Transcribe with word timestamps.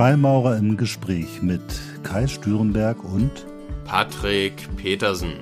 Freimaurer 0.00 0.56
im 0.56 0.78
Gespräch 0.78 1.42
mit 1.42 1.60
Kai 2.04 2.26
Stürenberg 2.26 3.04
und 3.04 3.44
Patrick 3.84 4.66
Petersen. 4.76 5.34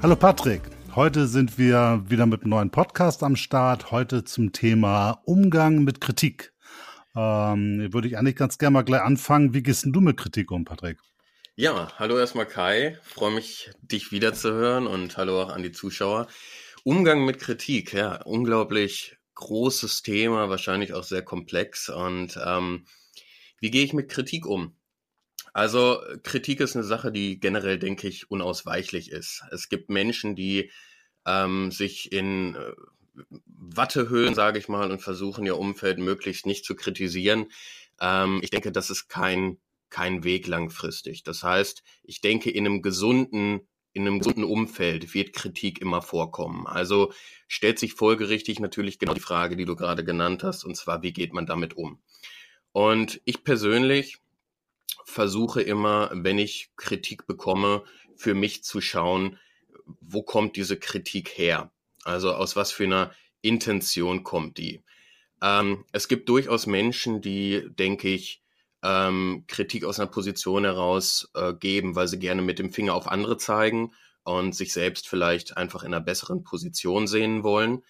Hallo 0.00 0.16
Patrick. 0.16 0.62
Heute 0.94 1.26
sind 1.26 1.58
wir 1.58 2.02
wieder 2.08 2.24
mit 2.24 2.40
einem 2.40 2.50
neuen 2.50 2.70
Podcast 2.70 3.22
am 3.22 3.36
Start. 3.36 3.92
Heute 3.92 4.24
zum 4.24 4.52
Thema 4.52 5.20
Umgang 5.26 5.84
mit 5.84 6.00
Kritik. 6.00 6.54
Ähm, 7.16 7.92
würde 7.92 8.08
ich 8.08 8.16
eigentlich 8.16 8.36
ganz 8.36 8.58
gerne 8.58 8.74
mal 8.74 8.82
gleich 8.82 9.02
anfangen. 9.02 9.54
Wie 9.54 9.62
gehst 9.62 9.84
denn 9.84 9.92
du 9.92 10.00
mit 10.00 10.16
Kritik 10.16 10.50
um, 10.50 10.64
Patrick? 10.64 10.98
Ja, 11.56 11.92
hallo 11.98 12.18
erstmal 12.18 12.46
Kai. 12.46 12.98
Freue 13.02 13.32
mich, 13.32 13.70
dich 13.82 14.12
wiederzuhören 14.12 14.86
und 14.86 15.16
hallo 15.16 15.42
auch 15.42 15.48
an 15.48 15.62
die 15.62 15.72
Zuschauer. 15.72 16.28
Umgang 16.84 17.24
mit 17.24 17.40
Kritik, 17.40 17.92
ja, 17.92 18.22
unglaublich 18.22 19.16
großes 19.34 20.02
Thema, 20.02 20.48
wahrscheinlich 20.50 20.92
auch 20.92 21.04
sehr 21.04 21.22
komplex. 21.22 21.88
Und 21.88 22.38
ähm, 22.44 22.86
wie 23.60 23.70
gehe 23.70 23.84
ich 23.84 23.92
mit 23.92 24.08
Kritik 24.08 24.46
um? 24.46 24.76
Also 25.52 26.00
Kritik 26.22 26.60
ist 26.60 26.76
eine 26.76 26.84
Sache, 26.84 27.10
die 27.10 27.40
generell, 27.40 27.78
denke 27.78 28.06
ich, 28.06 28.30
unausweichlich 28.30 29.10
ist. 29.10 29.42
Es 29.50 29.68
gibt 29.68 29.90
Menschen, 29.90 30.36
die 30.36 30.70
ähm, 31.26 31.72
sich 31.72 32.12
in 32.12 32.54
äh, 32.54 32.72
Wattehöhlen, 33.76 34.34
sage 34.34 34.58
ich 34.58 34.68
mal, 34.68 34.90
und 34.90 35.00
versuchen 35.00 35.46
ihr 35.46 35.58
Umfeld 35.58 35.98
möglichst 35.98 36.46
nicht 36.46 36.64
zu 36.64 36.74
kritisieren. 36.74 37.46
Ähm, 38.00 38.40
ich 38.42 38.50
denke, 38.50 38.72
das 38.72 38.90
ist 38.90 39.08
kein, 39.08 39.58
kein 39.90 40.24
Weg 40.24 40.46
langfristig. 40.46 41.22
Das 41.22 41.42
heißt, 41.42 41.82
ich 42.02 42.20
denke, 42.20 42.50
in 42.50 42.66
einem 42.66 42.82
gesunden 42.82 43.66
in 43.92 44.06
einem 44.06 44.18
gesunden 44.18 44.44
Umfeld 44.44 45.14
wird 45.14 45.32
Kritik 45.32 45.80
immer 45.80 46.02
vorkommen. 46.02 46.66
Also 46.66 47.12
stellt 47.48 47.78
sich 47.78 47.94
folgerichtig 47.94 48.60
natürlich 48.60 48.98
genau 48.98 49.14
die 49.14 49.20
Frage, 49.20 49.56
die 49.56 49.64
du 49.64 49.74
gerade 49.76 50.04
genannt 50.04 50.44
hast, 50.44 50.64
und 50.64 50.76
zwar, 50.76 51.02
wie 51.02 51.12
geht 51.12 51.32
man 51.32 51.46
damit 51.46 51.74
um? 51.74 52.00
Und 52.72 53.20
ich 53.24 53.42
persönlich 53.44 54.18
versuche 55.04 55.62
immer, 55.62 56.10
wenn 56.12 56.38
ich 56.38 56.70
Kritik 56.76 57.26
bekomme, 57.26 57.82
für 58.14 58.34
mich 58.34 58.62
zu 58.62 58.80
schauen, 58.80 59.38
wo 60.00 60.22
kommt 60.22 60.56
diese 60.56 60.78
Kritik 60.78 61.30
her? 61.36 61.72
Also 62.04 62.34
aus 62.34 62.56
was 62.56 62.70
für 62.70 62.84
einer 62.84 63.12
Intention 63.42 64.24
kommt 64.24 64.58
die? 64.58 64.82
Ähm, 65.42 65.84
es 65.92 66.08
gibt 66.08 66.28
durchaus 66.28 66.66
Menschen, 66.66 67.20
die, 67.20 67.68
denke 67.78 68.08
ich, 68.08 68.42
ähm, 68.82 69.44
Kritik 69.48 69.84
aus 69.84 69.98
einer 69.98 70.10
Position 70.10 70.64
heraus 70.64 71.30
äh, 71.34 71.52
geben, 71.54 71.96
weil 71.96 72.08
sie 72.08 72.18
gerne 72.18 72.42
mit 72.42 72.58
dem 72.58 72.72
Finger 72.72 72.94
auf 72.94 73.08
andere 73.08 73.36
zeigen 73.36 73.92
und 74.24 74.54
sich 74.54 74.72
selbst 74.72 75.08
vielleicht 75.08 75.56
einfach 75.56 75.82
in 75.82 75.94
einer 75.94 76.04
besseren 76.04 76.44
Position 76.44 77.06
sehen 77.06 77.42
wollen. 77.42 77.82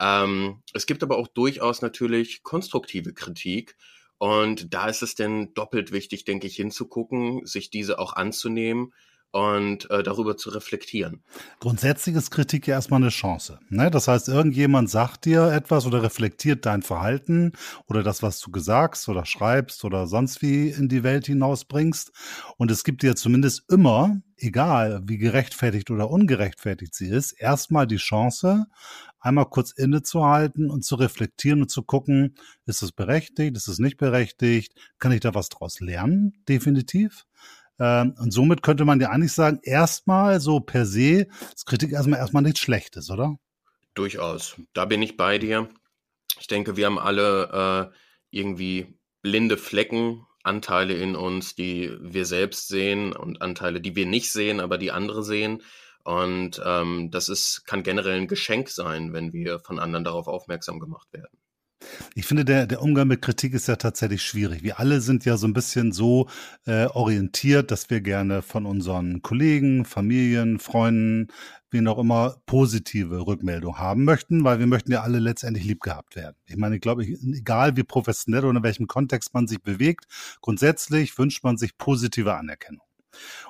Ähm, 0.00 0.62
es 0.72 0.86
gibt 0.86 1.02
aber 1.02 1.18
auch 1.18 1.28
durchaus 1.28 1.82
natürlich 1.82 2.42
konstruktive 2.42 3.12
Kritik. 3.12 3.76
Und 4.18 4.72
da 4.74 4.88
ist 4.88 5.02
es 5.02 5.14
denn 5.14 5.54
doppelt 5.54 5.92
wichtig, 5.92 6.24
denke 6.24 6.46
ich, 6.46 6.56
hinzugucken, 6.56 7.44
sich 7.46 7.70
diese 7.70 7.98
auch 7.98 8.12
anzunehmen 8.12 8.92
und 9.32 9.88
äh, 9.90 10.02
darüber 10.02 10.36
zu 10.36 10.50
reflektieren. 10.50 11.22
Grundsätzlich 11.60 12.16
ist 12.16 12.30
Kritik 12.30 12.66
ja 12.66 12.74
erstmal 12.74 13.00
eine 13.00 13.10
Chance. 13.10 13.60
Ne? 13.68 13.90
Das 13.90 14.08
heißt, 14.08 14.28
irgendjemand 14.28 14.90
sagt 14.90 15.24
dir 15.24 15.52
etwas 15.52 15.86
oder 15.86 16.02
reflektiert 16.02 16.66
dein 16.66 16.82
Verhalten 16.82 17.52
oder 17.86 18.02
das, 18.02 18.22
was 18.22 18.40
du 18.40 18.50
gesagt 18.50 19.08
oder 19.08 19.24
schreibst 19.24 19.84
oder 19.84 20.06
sonst 20.06 20.42
wie 20.42 20.68
in 20.68 20.88
die 20.88 21.04
Welt 21.04 21.26
hinausbringst. 21.26 22.12
Und 22.56 22.70
es 22.70 22.82
gibt 22.82 23.02
dir 23.02 23.14
zumindest 23.14 23.70
immer, 23.70 24.20
egal 24.36 25.02
wie 25.04 25.18
gerechtfertigt 25.18 25.90
oder 25.90 26.10
ungerechtfertigt 26.10 26.94
sie 26.94 27.08
ist, 27.08 27.32
erstmal 27.32 27.86
die 27.86 27.96
Chance, 27.96 28.66
einmal 29.20 29.46
kurz 29.46 29.70
innezuhalten 29.72 30.70
und 30.70 30.84
zu 30.84 30.96
reflektieren 30.96 31.62
und 31.62 31.70
zu 31.70 31.82
gucken, 31.82 32.34
ist 32.66 32.82
es 32.82 32.90
berechtigt, 32.90 33.56
ist 33.56 33.68
es 33.68 33.78
nicht 33.78 33.98
berechtigt, 33.98 34.72
kann 34.98 35.12
ich 35.12 35.20
da 35.20 35.34
was 35.34 35.50
draus 35.50 35.80
lernen? 35.80 36.32
Definitiv. 36.48 37.26
Ähm, 37.80 38.14
und 38.18 38.32
somit 38.32 38.62
könnte 38.62 38.84
man 38.84 39.00
ja 39.00 39.08
eigentlich 39.08 39.32
sagen, 39.32 39.58
erstmal 39.62 40.40
so 40.40 40.60
per 40.60 40.84
se 40.84 41.26
ist 41.54 41.66
Kritik 41.66 41.92
erstmal 41.92 42.20
erstmal 42.20 42.42
nichts 42.42 42.60
Schlechtes, 42.60 43.10
oder? 43.10 43.38
Durchaus. 43.94 44.56
Da 44.74 44.84
bin 44.84 45.02
ich 45.02 45.16
bei 45.16 45.38
dir. 45.38 45.68
Ich 46.38 46.46
denke, 46.46 46.76
wir 46.76 46.86
haben 46.86 46.98
alle 46.98 47.90
äh, 47.90 47.96
irgendwie 48.30 48.98
blinde 49.22 49.56
Flecken, 49.56 50.26
Anteile 50.42 50.94
in 50.94 51.16
uns, 51.16 51.54
die 51.54 51.90
wir 52.00 52.24
selbst 52.24 52.68
sehen 52.68 53.12
und 53.14 53.42
Anteile, 53.42 53.80
die 53.80 53.96
wir 53.96 54.06
nicht 54.06 54.30
sehen, 54.30 54.60
aber 54.60 54.78
die 54.78 54.92
andere 54.92 55.22
sehen. 55.22 55.62
Und 56.02 56.60
ähm, 56.64 57.10
das 57.10 57.28
ist, 57.28 57.64
kann 57.66 57.82
generell 57.82 58.20
ein 58.20 58.28
Geschenk 58.28 58.68
sein, 58.68 59.12
wenn 59.12 59.32
wir 59.32 59.60
von 59.60 59.78
anderen 59.78 60.04
darauf 60.04 60.28
aufmerksam 60.28 60.78
gemacht 60.80 61.12
werden. 61.12 61.39
Ich 62.14 62.26
finde, 62.26 62.44
der, 62.44 62.66
der 62.66 62.82
Umgang 62.82 63.08
mit 63.08 63.22
Kritik 63.22 63.54
ist 63.54 63.68
ja 63.68 63.76
tatsächlich 63.76 64.22
schwierig. 64.22 64.62
Wir 64.62 64.78
alle 64.78 65.00
sind 65.00 65.24
ja 65.24 65.36
so 65.36 65.46
ein 65.46 65.52
bisschen 65.52 65.92
so 65.92 66.28
äh, 66.66 66.86
orientiert, 66.86 67.70
dass 67.70 67.90
wir 67.90 68.00
gerne 68.00 68.42
von 68.42 68.66
unseren 68.66 69.22
Kollegen, 69.22 69.84
Familien, 69.84 70.58
Freunden, 70.58 71.28
wen 71.70 71.88
auch 71.88 71.98
immer, 71.98 72.36
positive 72.46 73.26
Rückmeldung 73.26 73.78
haben 73.78 74.04
möchten, 74.04 74.44
weil 74.44 74.58
wir 74.58 74.66
möchten 74.66 74.92
ja 74.92 75.02
alle 75.02 75.18
letztendlich 75.18 75.64
lieb 75.64 75.80
gehabt 75.80 76.16
werden. 76.16 76.36
Ich 76.46 76.56
meine, 76.56 76.76
ich 76.76 76.80
glaube, 76.80 77.04
egal 77.04 77.76
wie 77.76 77.84
professionell 77.84 78.44
oder 78.44 78.58
in 78.58 78.64
welchem 78.64 78.86
Kontext 78.86 79.32
man 79.34 79.46
sich 79.46 79.62
bewegt, 79.62 80.06
grundsätzlich 80.40 81.16
wünscht 81.18 81.44
man 81.44 81.56
sich 81.56 81.78
positive 81.78 82.34
Anerkennung. 82.34 82.89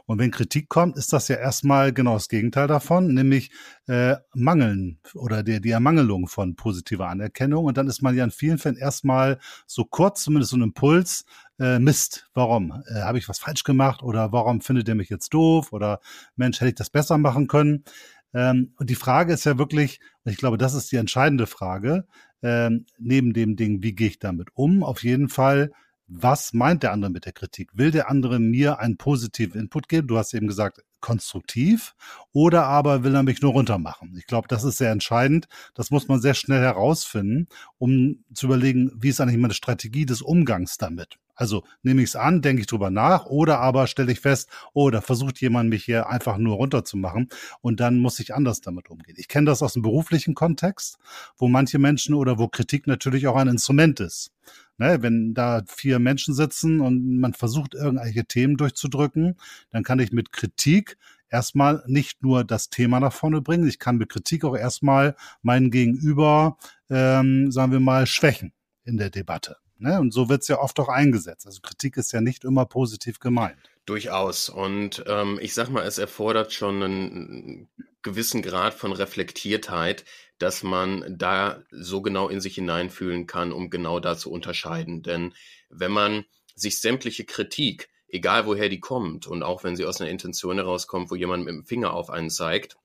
Und 0.06 0.18
wenn 0.18 0.30
Kritik 0.30 0.68
kommt, 0.68 0.96
ist 0.96 1.12
das 1.12 1.28
ja 1.28 1.36
erstmal 1.36 1.92
genau 1.92 2.14
das 2.14 2.28
Gegenteil 2.28 2.66
davon, 2.66 3.14
nämlich 3.14 3.50
äh, 3.86 4.16
Mangeln 4.34 4.98
oder 5.14 5.42
die, 5.42 5.60
die 5.60 5.70
Ermangelung 5.70 6.28
von 6.28 6.56
positiver 6.56 7.08
Anerkennung. 7.08 7.64
Und 7.64 7.76
dann 7.76 7.88
ist 7.88 8.02
man 8.02 8.16
ja 8.16 8.24
in 8.24 8.30
vielen 8.30 8.58
Fällen 8.58 8.76
erstmal 8.76 9.38
so 9.66 9.84
kurz, 9.84 10.24
zumindest 10.24 10.50
so 10.50 10.56
ein 10.56 10.62
Impuls, 10.62 11.24
äh, 11.58 11.78
Mist, 11.78 12.28
warum? 12.34 12.82
Äh, 12.86 13.02
Habe 13.02 13.18
ich 13.18 13.28
was 13.28 13.38
falsch 13.38 13.64
gemacht 13.64 14.02
oder 14.02 14.32
warum 14.32 14.60
findet 14.60 14.88
ihr 14.88 14.94
mich 14.94 15.10
jetzt 15.10 15.34
doof 15.34 15.72
oder 15.72 16.00
Mensch, 16.36 16.60
hätte 16.60 16.70
ich 16.70 16.74
das 16.74 16.90
besser 16.90 17.18
machen 17.18 17.46
können? 17.46 17.84
Ähm, 18.32 18.74
und 18.76 18.90
die 18.90 18.94
Frage 18.94 19.32
ist 19.32 19.44
ja 19.44 19.58
wirklich, 19.58 20.00
und 20.24 20.32
ich 20.32 20.38
glaube, 20.38 20.58
das 20.58 20.74
ist 20.74 20.90
die 20.92 20.96
entscheidende 20.96 21.46
Frage, 21.46 22.06
ähm, 22.42 22.86
neben 22.98 23.34
dem 23.34 23.56
Ding, 23.56 23.82
wie 23.82 23.94
gehe 23.94 24.08
ich 24.08 24.18
damit 24.18 24.48
um? 24.54 24.82
Auf 24.82 25.02
jeden 25.02 25.28
Fall, 25.28 25.72
was 26.12 26.52
meint 26.52 26.82
der 26.82 26.92
andere 26.92 27.10
mit 27.10 27.24
der 27.24 27.32
Kritik? 27.32 27.70
Will 27.74 27.92
der 27.92 28.10
andere 28.10 28.40
mir 28.40 28.80
einen 28.80 28.96
positiven 28.96 29.60
Input 29.60 29.88
geben? 29.88 30.08
Du 30.08 30.18
hast 30.18 30.34
eben 30.34 30.48
gesagt, 30.48 30.82
konstruktiv 31.00 31.94
oder 32.32 32.64
aber 32.64 33.04
will 33.04 33.14
er 33.14 33.22
mich 33.22 33.40
nur 33.40 33.52
runtermachen? 33.52 34.14
Ich 34.18 34.26
glaube, 34.26 34.48
das 34.48 34.64
ist 34.64 34.78
sehr 34.78 34.90
entscheidend. 34.90 35.46
Das 35.74 35.90
muss 35.90 36.08
man 36.08 36.20
sehr 36.20 36.34
schnell 36.34 36.60
herausfinden, 36.60 37.46
um 37.78 38.24
zu 38.34 38.46
überlegen, 38.46 38.90
wie 38.96 39.08
ist 39.08 39.20
eigentlich 39.20 39.38
meine 39.38 39.54
Strategie 39.54 40.04
des 40.04 40.20
Umgangs 40.20 40.78
damit? 40.78 41.18
Also 41.34 41.64
nehme 41.82 42.02
ich 42.02 42.10
es 42.10 42.16
an, 42.16 42.42
denke 42.42 42.60
ich 42.60 42.66
drüber 42.66 42.90
nach 42.90 43.24
oder 43.24 43.60
aber 43.60 43.86
stelle 43.86 44.12
ich 44.12 44.20
fest, 44.20 44.50
oh, 44.74 44.90
da 44.90 45.00
versucht 45.00 45.40
jemand 45.40 45.70
mich 45.70 45.84
hier 45.84 46.08
einfach 46.08 46.36
nur 46.36 46.56
runterzumachen 46.56 47.30
und 47.62 47.80
dann 47.80 47.98
muss 47.98 48.20
ich 48.20 48.34
anders 48.34 48.60
damit 48.60 48.90
umgehen. 48.90 49.14
Ich 49.16 49.28
kenne 49.28 49.46
das 49.46 49.62
aus 49.62 49.72
dem 49.72 49.82
beruflichen 49.82 50.34
Kontext, 50.34 50.98
wo 51.38 51.48
manche 51.48 51.78
Menschen 51.78 52.14
oder 52.14 52.38
wo 52.38 52.48
Kritik 52.48 52.86
natürlich 52.86 53.26
auch 53.26 53.36
ein 53.36 53.48
Instrument 53.48 54.00
ist. 54.00 54.32
Ne, 54.80 55.02
wenn 55.02 55.34
da 55.34 55.62
vier 55.66 55.98
Menschen 55.98 56.32
sitzen 56.32 56.80
und 56.80 57.20
man 57.20 57.34
versucht, 57.34 57.74
irgendwelche 57.74 58.24
Themen 58.24 58.56
durchzudrücken, 58.56 59.36
dann 59.70 59.82
kann 59.82 59.98
ich 59.98 60.10
mit 60.10 60.32
Kritik 60.32 60.96
erstmal 61.28 61.84
nicht 61.86 62.22
nur 62.22 62.44
das 62.44 62.70
Thema 62.70 62.98
nach 62.98 63.12
vorne 63.12 63.42
bringen, 63.42 63.68
ich 63.68 63.78
kann 63.78 63.98
mit 63.98 64.08
Kritik 64.08 64.42
auch 64.42 64.56
erstmal 64.56 65.16
meinen 65.42 65.70
Gegenüber, 65.70 66.56
ähm, 66.88 67.52
sagen 67.52 67.72
wir 67.72 67.80
mal, 67.80 68.06
schwächen 68.06 68.54
in 68.84 68.96
der 68.96 69.10
Debatte. 69.10 69.58
Ne? 69.76 70.00
Und 70.00 70.14
so 70.14 70.30
wird 70.30 70.40
es 70.40 70.48
ja 70.48 70.58
oft 70.58 70.80
auch 70.80 70.88
eingesetzt. 70.88 71.44
Also 71.44 71.60
Kritik 71.60 71.98
ist 71.98 72.12
ja 72.12 72.22
nicht 72.22 72.44
immer 72.44 72.64
positiv 72.64 73.18
gemeint. 73.18 73.58
Durchaus. 73.84 74.48
Und 74.48 75.04
ähm, 75.06 75.38
ich 75.42 75.52
sag 75.52 75.68
mal, 75.68 75.86
es 75.86 75.98
erfordert 75.98 76.54
schon 76.54 76.82
einen 76.82 77.68
gewissen 78.00 78.40
Grad 78.40 78.72
von 78.72 78.92
Reflektiertheit, 78.92 80.06
dass 80.40 80.62
man 80.62 81.18
da 81.18 81.62
so 81.70 82.00
genau 82.00 82.28
in 82.28 82.40
sich 82.40 82.54
hineinfühlen 82.54 83.26
kann, 83.26 83.52
um 83.52 83.68
genau 83.68 84.00
da 84.00 84.16
zu 84.16 84.32
unterscheiden. 84.32 85.02
Denn 85.02 85.34
wenn 85.68 85.92
man 85.92 86.24
sich 86.54 86.80
sämtliche 86.80 87.24
Kritik, 87.24 87.90
egal 88.08 88.46
woher 88.46 88.70
die 88.70 88.80
kommt, 88.80 89.26
und 89.26 89.42
auch 89.42 89.64
wenn 89.64 89.76
sie 89.76 89.84
aus 89.84 90.00
einer 90.00 90.10
Intention 90.10 90.56
herauskommt, 90.56 91.10
wo 91.10 91.14
jemand 91.14 91.44
mit 91.44 91.52
dem 91.52 91.64
Finger 91.64 91.92
auf 91.92 92.08
einen 92.08 92.30
zeigt, 92.30 92.78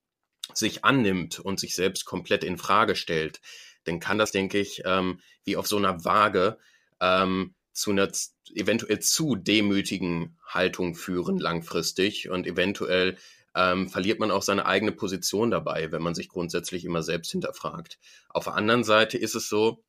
sich 0.54 0.84
annimmt 0.84 1.40
und 1.40 1.60
sich 1.60 1.76
selbst 1.76 2.06
komplett 2.06 2.44
in 2.44 2.58
Frage 2.58 2.96
stellt, 2.96 3.40
dann 3.86 4.02
kann 4.02 4.18
das, 4.18 4.32
denke 4.32 4.60
ich, 4.60 4.82
ähm, 4.86 5.22
wie 5.46 5.56
auf 5.56 5.66
so 5.66 5.78
einer 5.78 6.04
Waage 6.04 6.58
ähm, 7.00 7.56
zu 7.72 7.92
einer 7.92 8.10
eventuell 8.54 9.00
zu 9.00 9.36
demütigen 9.36 10.38
Haltung 10.46 10.94
führen 10.94 11.38
langfristig 11.38 12.30
und 12.30 12.46
eventuell 12.46 13.18
ähm, 13.56 13.90
verliert 13.90 14.20
man 14.20 14.32
auch 14.32 14.42
seine 14.42 14.66
eigene 14.66 14.92
Position 14.92 15.52
dabei, 15.52 15.92
wenn 15.92 16.02
man 16.02 16.14
sich 16.14 16.30
grundsätzlich 16.30 16.86
immer 16.86 17.02
selbst 17.02 17.32
hinterfragt. 17.32 18.00
Auf 18.30 18.46
der 18.46 18.56
anderen 18.56 18.84
Seite 18.84 19.18
ist 19.18 19.36
es 19.36 19.50
so, 19.50 19.84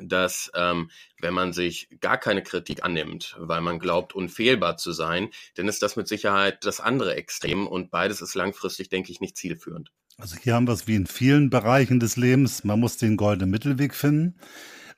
dass 0.00 0.50
ähm, 0.54 0.90
wenn 1.20 1.34
man 1.34 1.52
sich 1.52 1.88
gar 2.00 2.18
keine 2.18 2.42
Kritik 2.42 2.84
annimmt, 2.84 3.36
weil 3.38 3.60
man 3.60 3.78
glaubt, 3.78 4.14
unfehlbar 4.14 4.76
zu 4.76 4.92
sein, 4.92 5.30
dann 5.54 5.68
ist 5.68 5.82
das 5.82 5.96
mit 5.96 6.08
Sicherheit 6.08 6.64
das 6.64 6.80
andere 6.80 7.14
Extrem 7.14 7.66
und 7.66 7.90
beides 7.90 8.20
ist 8.20 8.34
langfristig, 8.34 8.88
denke 8.88 9.12
ich, 9.12 9.20
nicht 9.20 9.36
zielführend. 9.36 9.92
Also 10.16 10.36
hier 10.36 10.54
haben 10.54 10.68
wir 10.68 10.72
es 10.72 10.86
wie 10.86 10.94
in 10.94 11.06
vielen 11.06 11.50
Bereichen 11.50 12.00
des 12.00 12.16
Lebens, 12.16 12.64
man 12.64 12.80
muss 12.80 12.96
den 12.96 13.16
goldenen 13.16 13.50
Mittelweg 13.50 13.94
finden. 13.94 14.38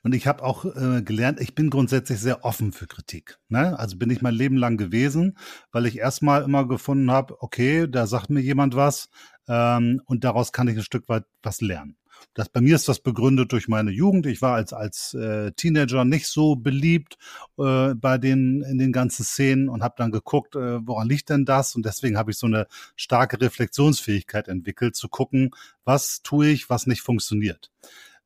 Und 0.03 0.13
ich 0.13 0.27
habe 0.27 0.43
auch 0.43 0.65
äh, 0.65 1.01
gelernt, 1.01 1.39
ich 1.39 1.55
bin 1.55 1.69
grundsätzlich 1.69 2.19
sehr 2.19 2.45
offen 2.45 2.71
für 2.71 2.87
Kritik. 2.87 3.39
Ne? 3.49 3.77
Also 3.77 3.97
bin 3.97 4.09
ich 4.09 4.21
mein 4.21 4.35
Leben 4.35 4.57
lang 4.57 4.77
gewesen, 4.77 5.37
weil 5.71 5.85
ich 5.85 5.97
erstmal 5.97 6.43
immer 6.43 6.67
gefunden 6.67 7.11
habe, 7.11 7.41
okay, 7.41 7.87
da 7.89 8.07
sagt 8.07 8.29
mir 8.29 8.41
jemand 8.41 8.75
was 8.75 9.09
ähm, 9.47 10.01
und 10.05 10.23
daraus 10.23 10.51
kann 10.51 10.67
ich 10.67 10.77
ein 10.77 10.83
Stück 10.83 11.09
weit 11.09 11.25
was 11.41 11.61
lernen. 11.61 11.97
Das, 12.33 12.49
bei 12.49 12.61
mir 12.61 12.75
ist 12.75 12.87
das 12.87 12.99
begründet 12.99 13.51
durch 13.51 13.67
meine 13.67 13.91
Jugend. 13.91 14.25
Ich 14.25 14.41
war 14.41 14.55
als, 14.55 14.73
als 14.73 15.13
äh, 15.13 15.51
Teenager 15.53 16.05
nicht 16.05 16.27
so 16.27 16.55
beliebt 16.55 17.17
äh, 17.57 17.93
bei 17.95 18.17
den, 18.17 18.61
in 18.63 18.77
den 18.77 18.91
ganzen 18.91 19.23
Szenen 19.23 19.69
und 19.69 19.83
habe 19.83 19.95
dann 19.97 20.11
geguckt, 20.11 20.55
äh, 20.55 20.85
woran 20.85 21.07
liegt 21.07 21.29
denn 21.29 21.45
das? 21.45 21.75
Und 21.75 21.85
deswegen 21.85 22.17
habe 22.17 22.31
ich 22.31 22.37
so 22.37 22.47
eine 22.47 22.67
starke 22.95 23.39
Reflexionsfähigkeit 23.41 24.47
entwickelt, 24.47 24.95
zu 24.95 25.09
gucken, 25.09 25.51
was 25.83 26.21
tue 26.21 26.47
ich, 26.49 26.69
was 26.69 26.87
nicht 26.87 27.01
funktioniert. 27.01 27.71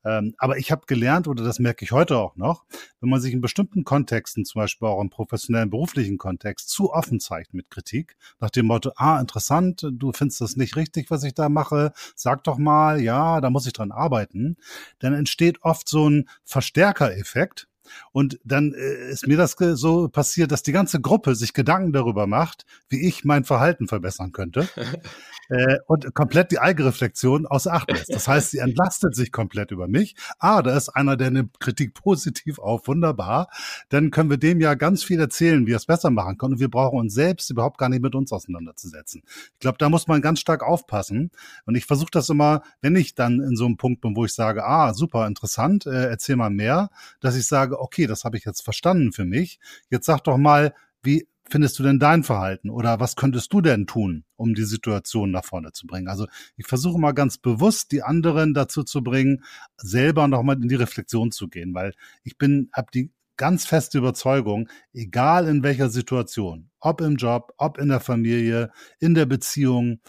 Ähm, 0.03 0.33
aber 0.37 0.57
ich 0.57 0.71
habe 0.71 0.85
gelernt, 0.87 1.27
oder 1.27 1.43
das 1.43 1.59
merke 1.59 1.85
ich 1.85 1.91
heute 1.91 2.17
auch 2.17 2.35
noch, 2.35 2.65
wenn 2.99 3.09
man 3.09 3.21
sich 3.21 3.33
in 3.33 3.41
bestimmten 3.41 3.83
Kontexten, 3.83 4.45
zum 4.45 4.61
Beispiel 4.61 4.87
auch 4.87 5.01
im 5.01 5.09
professionellen 5.09 5.69
beruflichen 5.69 6.17
Kontext, 6.17 6.69
zu 6.69 6.91
offen 6.91 7.19
zeigt 7.19 7.53
mit 7.53 7.69
Kritik, 7.69 8.15
nach 8.39 8.49
dem 8.49 8.65
Motto, 8.67 8.91
ah, 8.95 9.19
interessant, 9.19 9.87
du 9.91 10.11
findest 10.11 10.41
das 10.41 10.55
nicht 10.55 10.75
richtig, 10.75 11.11
was 11.11 11.23
ich 11.23 11.33
da 11.33 11.49
mache, 11.49 11.93
sag 12.15 12.43
doch 12.43 12.57
mal, 12.57 13.01
ja, 13.01 13.41
da 13.41 13.49
muss 13.49 13.67
ich 13.67 13.73
dran 13.73 13.91
arbeiten, 13.91 14.57
dann 14.99 15.13
entsteht 15.13 15.63
oft 15.63 15.87
so 15.87 16.09
ein 16.09 16.29
Verstärkereffekt, 16.43 17.67
und 18.11 18.39
dann 18.43 18.73
äh, 18.73 19.11
ist 19.11 19.27
mir 19.27 19.37
das 19.37 19.55
so 19.73 20.09
passiert, 20.09 20.51
dass 20.51 20.63
die 20.63 20.71
ganze 20.71 21.01
Gruppe 21.01 21.35
sich 21.35 21.53
Gedanken 21.53 21.93
darüber 21.93 22.27
macht, 22.27 22.65
wie 22.89 23.07
ich 23.07 23.23
mein 23.23 23.43
Verhalten 23.43 23.87
verbessern 23.87 24.31
könnte. 24.31 24.67
äh, 25.51 25.77
und 25.87 26.13
komplett 26.13 26.51
die 26.51 26.59
Eigenreflexion 26.59 27.45
außer 27.45 27.73
Acht 27.73 27.91
lässt. 27.91 28.13
Das 28.13 28.27
heißt, 28.27 28.51
sie 28.51 28.59
entlastet 28.59 29.15
sich 29.15 29.31
komplett 29.31 29.71
über 29.71 29.87
mich. 29.87 30.15
Ah, 30.39 30.61
da 30.61 30.75
ist 30.75 30.89
einer, 30.89 31.17
der 31.17 31.31
nimmt 31.31 31.59
Kritik 31.59 31.93
positiv 31.93 32.59
auf, 32.59 32.87
wunderbar. 32.87 33.49
Dann 33.89 34.11
können 34.11 34.29
wir 34.29 34.37
dem 34.37 34.61
ja 34.61 34.75
ganz 34.75 35.03
viel 35.03 35.19
erzählen, 35.19 35.67
wie 35.67 35.73
er 35.73 35.77
es 35.77 35.85
besser 35.85 36.09
machen 36.09 36.37
kann. 36.37 36.53
Und 36.53 36.59
wir 36.59 36.69
brauchen 36.69 36.99
uns 36.99 37.13
selbst 37.13 37.49
überhaupt 37.49 37.77
gar 37.77 37.89
nicht 37.89 38.01
mit 38.01 38.15
uns 38.15 38.31
auseinanderzusetzen. 38.31 39.23
Ich 39.25 39.59
glaube, 39.59 39.77
da 39.77 39.89
muss 39.89 40.07
man 40.07 40.21
ganz 40.21 40.39
stark 40.39 40.63
aufpassen. 40.63 41.31
Und 41.65 41.75
ich 41.75 41.85
versuche 41.85 42.11
das 42.11 42.29
immer, 42.29 42.61
wenn 42.81 42.95
ich 42.95 43.15
dann 43.15 43.41
in 43.41 43.55
so 43.55 43.65
einem 43.65 43.77
Punkt 43.77 44.01
bin, 44.01 44.15
wo 44.15 44.25
ich 44.25 44.33
sage, 44.33 44.63
ah, 44.65 44.93
super 44.93 45.27
interessant, 45.27 45.85
äh, 45.85 46.07
erzähl 46.07 46.37
mal 46.37 46.49
mehr, 46.49 46.89
dass 47.19 47.35
ich 47.35 47.45
sage, 47.45 47.79
okay, 47.81 48.07
das 48.07 48.23
habe 48.23 48.37
ich 48.37 48.45
jetzt 48.45 48.61
verstanden 48.61 49.11
für 49.11 49.25
mich. 49.25 49.59
Jetzt 49.89 50.05
sag 50.05 50.21
doch 50.21 50.37
mal, 50.37 50.73
wie 51.03 51.27
findest 51.49 51.77
du 51.79 51.83
denn 51.83 51.99
dein 51.99 52.23
Verhalten 52.23 52.69
oder 52.69 52.99
was 52.99 53.15
könntest 53.15 53.51
du 53.51 53.61
denn 53.61 53.85
tun, 53.85 54.23
um 54.37 54.53
die 54.53 54.63
Situation 54.63 55.31
nach 55.31 55.43
vorne 55.43 55.73
zu 55.73 55.85
bringen? 55.85 56.07
Also 56.07 56.27
ich 56.55 56.65
versuche 56.65 56.99
mal 56.99 57.11
ganz 57.11 57.37
bewusst, 57.37 57.91
die 57.91 58.03
anderen 58.03 58.53
dazu 58.53 58.83
zu 58.83 59.03
bringen, 59.03 59.43
selber 59.77 60.27
nochmal 60.27 60.61
in 60.61 60.69
die 60.69 60.75
Reflexion 60.75 61.31
zu 61.31 61.49
gehen, 61.49 61.73
weil 61.73 61.93
ich 62.23 62.37
bin, 62.37 62.69
habe 62.73 62.87
die 62.93 63.11
ganz 63.35 63.65
feste 63.65 63.97
Überzeugung, 63.97 64.69
egal 64.93 65.47
in 65.47 65.63
welcher 65.63 65.89
Situation, 65.89 66.69
ob 66.79 67.01
im 67.01 67.15
Job, 67.15 67.53
ob 67.57 67.77
in 67.79 67.89
der 67.89 67.99
Familie, 67.99 68.71
in 68.99 69.13
der 69.13 69.25
Beziehung, 69.25 69.99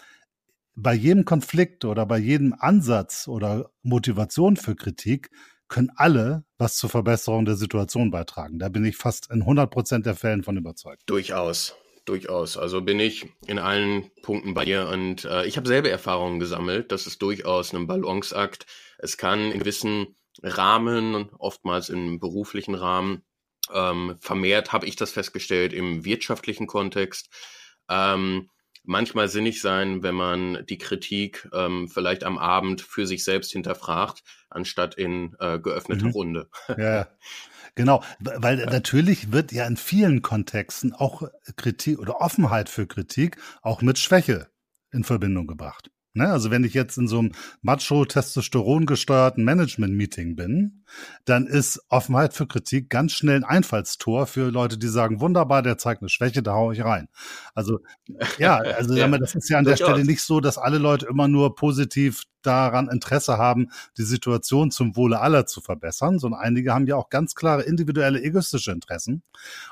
bei 0.75 0.93
jedem 0.93 1.25
Konflikt 1.25 1.85
oder 1.85 2.05
bei 2.05 2.17
jedem 2.17 2.55
Ansatz 2.57 3.27
oder 3.27 3.69
Motivation 3.83 4.55
für 4.55 4.75
Kritik 4.75 5.29
können 5.67 5.91
alle 5.95 6.43
was 6.57 6.77
zur 6.77 6.89
Verbesserung 6.89 7.45
der 7.45 7.55
Situation 7.55 8.11
beitragen. 8.11 8.59
Da 8.59 8.69
bin 8.69 8.85
ich 8.85 8.95
fast 8.95 9.29
in 9.31 9.41
100 9.41 9.69
Prozent 9.69 10.05
der 10.05 10.15
Fällen 10.15 10.43
von 10.43 10.57
überzeugt. 10.57 11.03
Durchaus. 11.07 11.75
Durchaus. 12.05 12.57
Also 12.57 12.81
bin 12.81 12.99
ich 12.99 13.29
in 13.47 13.59
allen 13.59 14.11
Punkten 14.23 14.53
bei 14.53 14.65
dir 14.65 14.89
und 14.89 15.23
äh, 15.23 15.45
ich 15.45 15.55
habe 15.55 15.67
selber 15.67 15.89
Erfahrungen 15.89 16.39
gesammelt. 16.39 16.91
Das 16.91 17.07
ist 17.07 17.21
durchaus 17.21 17.73
ein 17.73 17.87
Balanceakt. 17.87 18.65
Es 18.97 19.17
kann 19.17 19.51
in 19.51 19.59
gewissen 19.59 20.15
Rahmen, 20.41 21.29
oftmals 21.37 21.89
im 21.89 22.19
beruflichen 22.19 22.75
Rahmen, 22.75 23.23
ähm, 23.71 24.17
vermehrt 24.19 24.73
habe 24.73 24.85
ich 24.85 24.97
das 24.97 25.11
festgestellt 25.11 25.71
im 25.71 26.03
wirtschaftlichen 26.03 26.67
Kontext. 26.67 27.29
Ähm, 27.89 28.49
manchmal 28.83 29.27
sinnig 29.27 29.61
sein, 29.61 30.03
wenn 30.03 30.15
man 30.15 30.65
die 30.67 30.77
Kritik 30.77 31.49
ähm, 31.53 31.87
vielleicht 31.87 32.23
am 32.23 32.37
Abend 32.37 32.81
für 32.81 33.07
sich 33.07 33.23
selbst 33.23 33.51
hinterfragt, 33.51 34.23
anstatt 34.49 34.95
in 34.95 35.35
äh, 35.39 35.59
geöffneter 35.59 36.05
mhm. 36.05 36.11
Runde. 36.11 36.49
Ja, 36.77 37.07
genau, 37.75 38.03
weil 38.19 38.59
ja. 38.59 38.65
natürlich 38.65 39.31
wird 39.31 39.51
ja 39.51 39.65
in 39.65 39.77
vielen 39.77 40.21
Kontexten 40.21 40.93
auch 40.93 41.23
Kritik 41.55 41.99
oder 41.99 42.21
Offenheit 42.21 42.69
für 42.69 42.87
Kritik 42.87 43.37
auch 43.61 43.81
mit 43.81 43.97
Schwäche 43.97 44.47
in 44.91 45.03
Verbindung 45.03 45.47
gebracht. 45.47 45.89
Ne? 46.13 46.27
Also 46.27 46.51
wenn 46.51 46.63
ich 46.63 46.73
jetzt 46.73 46.97
in 46.97 47.07
so 47.07 47.19
einem 47.19 47.31
macho-testosteron 47.61 48.85
gesteuerten 48.85 49.43
Management-Meeting 49.43 50.35
bin, 50.35 50.82
dann 51.25 51.47
ist 51.47 51.81
Offenheit 51.89 52.33
für 52.33 52.47
Kritik 52.47 52.89
ganz 52.89 53.13
schnell 53.13 53.37
ein 53.37 53.43
Einfallstor 53.43 54.27
für 54.27 54.49
Leute, 54.49 54.77
die 54.77 54.87
sagen, 54.87 55.21
wunderbar, 55.21 55.61
der 55.61 55.77
zeigt 55.77 56.01
eine 56.01 56.09
Schwäche, 56.09 56.43
da 56.43 56.53
hau 56.53 56.71
ich 56.71 56.83
rein. 56.83 57.07
Also 57.53 57.79
ja, 58.37 58.57
also 58.77 58.95
ja, 58.95 59.07
das 59.07 59.35
ist 59.35 59.49
ja 59.49 59.57
an 59.57 59.65
der 59.65 59.77
Stelle 59.77 60.05
nicht 60.05 60.21
so, 60.21 60.39
dass 60.39 60.57
alle 60.57 60.77
Leute 60.77 61.05
immer 61.05 61.27
nur 61.27 61.55
positiv 61.55 62.23
daran 62.41 62.89
Interesse 62.89 63.37
haben, 63.37 63.69
die 63.97 64.03
Situation 64.03 64.69
zum 64.69 64.95
Wohle 64.95 65.19
aller 65.19 65.45
zu 65.45 65.61
verbessern, 65.61 66.19
sondern 66.19 66.41
einige 66.41 66.73
haben 66.73 66.87
ja 66.87 66.95
auch 66.95 67.09
ganz 67.09 67.35
klare 67.35 67.63
individuelle 67.63 68.21
egoistische 68.21 68.71
Interessen. 68.71 69.23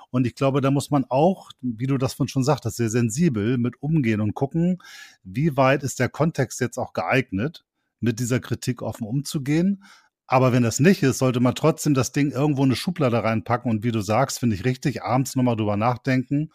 Und 0.10 0.26
ich 0.26 0.36
glaube, 0.36 0.62
da 0.62 0.72
muss 0.72 0.90
man 0.90 1.06
auch, 1.10 1.52
wie 1.62 1.88
du 1.88 1.98
das 1.98 2.14
von 2.14 2.28
schon 2.28 2.44
sagtest, 2.44 2.78
sehr 2.78 2.90
sensibel 2.90 3.58
mit 3.58 3.82
umgehen 3.82 4.22
und 4.22 4.34
gucken, 4.34 4.82
wie 5.24 5.58
weit 5.58 5.84
ist 5.84 6.00
der 6.00 6.10
Kontext 6.10 6.60
jetzt 6.62 6.78
auch 6.78 6.94
geeignet, 6.94 7.66
mit 8.00 8.20
dieser 8.20 8.40
Kritik 8.40 8.82
offen 8.82 9.06
umzugehen. 9.08 9.84
Aber 10.32 10.54
wenn 10.54 10.64
das 10.64 10.80
nicht 10.80 11.04
ist, 11.04 11.18
sollte 11.18 11.42
man 11.42 11.56
trotzdem 11.56 11.94
das 11.94 12.14
Ding 12.14 12.32
irgendwo 12.32 12.64
in 12.64 12.70
eine 12.70 12.78
Schublade 12.78 13.22
reinpacken 13.22 13.70
und 13.70 13.84
wie 13.84 13.92
du 13.92 14.00
sagst, 14.00 14.40
finde 14.40 14.56
ich 14.56 14.64
richtig, 14.64 15.04
abends 15.04 15.36
nochmal 15.36 15.58
drüber 15.58 15.76
nachdenken 15.76 16.52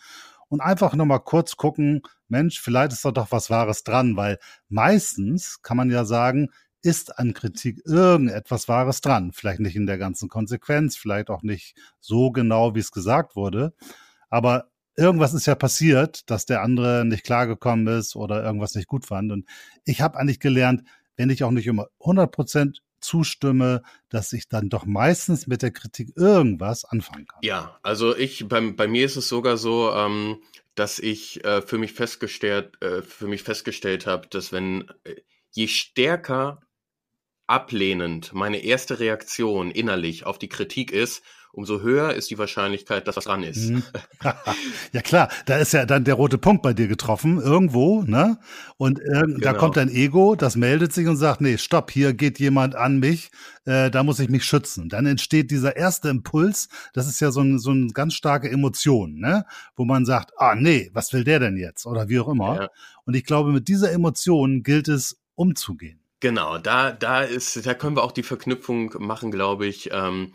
und 0.49 0.62
einfach 0.62 0.94
nochmal 0.94 1.20
kurz 1.20 1.58
gucken, 1.58 2.00
Mensch, 2.26 2.58
vielleicht 2.58 2.93
ist 2.93 3.05
da 3.05 3.11
doch 3.11 3.32
was 3.32 3.50
Wahres 3.50 3.84
dran, 3.84 4.17
weil 4.17 4.38
meistens 4.70 5.61
kann 5.61 5.76
man 5.76 5.90
ja 5.90 6.06
sagen, 6.06 6.49
ist 6.81 7.19
an 7.19 7.34
Kritik 7.34 7.83
irgendetwas 7.85 8.66
Wahres 8.66 9.02
dran. 9.02 9.33
Vielleicht 9.33 9.61
nicht 9.61 9.76
in 9.76 9.85
der 9.85 9.99
ganzen 9.99 10.30
Konsequenz, 10.30 10.97
vielleicht 10.97 11.28
auch 11.28 11.42
nicht 11.42 11.76
so 12.00 12.30
genau, 12.30 12.75
wie 12.75 12.80
es 12.80 12.92
gesagt 12.92 13.37
wurde. 13.37 13.75
Aber 14.30 14.71
irgendwas 14.97 15.35
ist 15.35 15.45
ja 15.45 15.54
passiert, 15.54 16.30
dass 16.30 16.47
der 16.47 16.62
andere 16.62 17.04
nicht 17.04 17.25
klargekommen 17.25 17.87
ist 17.88 18.16
oder 18.16 18.42
irgendwas 18.42 18.75
nicht 18.75 18.88
gut 18.88 19.04
fand. 19.04 19.33
Und 19.33 19.45
ich 19.85 20.00
habe 20.00 20.18
eigentlich 20.18 20.40
gelernt, 20.40 20.83
wenn 21.16 21.28
ich 21.28 21.45
auch 21.45 21.50
nicht 21.50 21.66
immer 21.66 21.88
100 22.00 22.33
Prozent 22.33 22.83
zustimme, 23.06 23.82
dass 24.08 24.32
ich 24.32 24.48
dann 24.48 24.68
doch 24.68 24.84
meistens 24.84 25.46
mit 25.46 25.62
der 25.62 25.70
Kritik 25.70 26.10
irgendwas 26.16 26.84
anfangen 26.84 27.26
kann. 27.26 27.40
Ja, 27.42 27.78
also 27.82 28.16
ich, 28.16 28.48
bei, 28.48 28.60
bei 28.72 28.88
mir 28.88 29.06
ist 29.06 29.16
es 29.16 29.28
sogar 29.28 29.56
so, 29.56 29.92
ähm, 29.92 30.42
dass 30.75 30.98
ich 30.98 31.44
äh, 31.44 31.62
für 31.62 31.78
mich 31.78 31.92
festgestellt, 31.92 32.80
äh, 32.82 33.02
festgestellt 33.02 34.06
habe, 34.06 34.28
dass 34.28 34.52
wenn 34.52 34.88
äh, 35.04 35.14
je 35.50 35.68
stärker 35.68 36.60
ablehnend 37.46 38.32
meine 38.32 38.58
erste 38.58 38.98
Reaktion 38.98 39.70
innerlich 39.70 40.26
auf 40.26 40.38
die 40.38 40.48
Kritik 40.48 40.90
ist, 40.90 41.22
umso 41.56 41.80
höher 41.80 42.12
ist 42.12 42.30
die 42.30 42.36
Wahrscheinlichkeit, 42.36 43.08
dass 43.08 43.16
was 43.16 43.25
dran 43.25 43.42
ist. 43.42 43.70
Mhm. 43.70 43.82
ja 44.92 45.00
klar, 45.00 45.30
da 45.46 45.56
ist 45.56 45.72
ja 45.72 45.86
dann 45.86 46.04
der 46.04 46.14
rote 46.14 46.36
Punkt 46.36 46.62
bei 46.62 46.75
dir 46.75 46.86
getroffen, 46.86 47.40
irgendwo, 47.40 48.02
ne? 48.02 48.38
Und 48.76 49.00
äh, 49.00 49.22
genau. 49.22 49.38
da 49.40 49.54
kommt 49.54 49.78
dein 49.78 49.88
Ego, 49.88 50.34
das 50.36 50.54
meldet 50.54 50.92
sich 50.92 51.08
und 51.08 51.16
sagt, 51.16 51.40
nee, 51.40 51.56
stopp, 51.56 51.90
hier 51.90 52.12
geht 52.12 52.38
jemand 52.38 52.76
an 52.76 52.98
mich, 52.98 53.30
äh, 53.64 53.90
da 53.90 54.02
muss 54.02 54.20
ich 54.20 54.28
mich 54.28 54.44
schützen. 54.44 54.90
Dann 54.90 55.06
entsteht 55.06 55.50
dieser 55.50 55.76
erste 55.76 56.10
Impuls, 56.10 56.68
das 56.92 57.08
ist 57.08 57.20
ja 57.20 57.30
so, 57.30 57.40
ein, 57.40 57.58
so 57.58 57.70
eine 57.70 57.88
ganz 57.88 58.12
starke 58.12 58.50
Emotion, 58.50 59.18
ne? 59.18 59.46
Wo 59.76 59.86
man 59.86 60.04
sagt, 60.04 60.32
ah 60.36 60.54
nee, 60.54 60.90
was 60.92 61.14
will 61.14 61.25
der 61.25 61.40
denn 61.40 61.56
jetzt? 61.56 61.86
Oder 61.86 62.10
wie 62.10 62.20
auch 62.20 62.28
immer. 62.28 62.60
Ja. 62.60 62.68
Und 63.06 63.14
ich 63.14 63.25
glaube, 63.25 63.52
mit 63.52 63.68
dieser 63.68 63.90
Emotion 63.92 64.62
gilt 64.62 64.88
es 64.88 65.18
umzugehen. 65.36 66.00
Genau, 66.20 66.58
da, 66.58 66.92
da 66.92 67.22
ist, 67.22 67.66
da 67.66 67.75
können 67.75 67.96
wir 67.96 68.02
auch 68.02 68.12
die 68.12 68.22
Verknüpfung 68.22 68.92
machen, 68.98 69.30
glaube 69.30 69.66
ich, 69.66 69.90
ähm, 69.92 70.32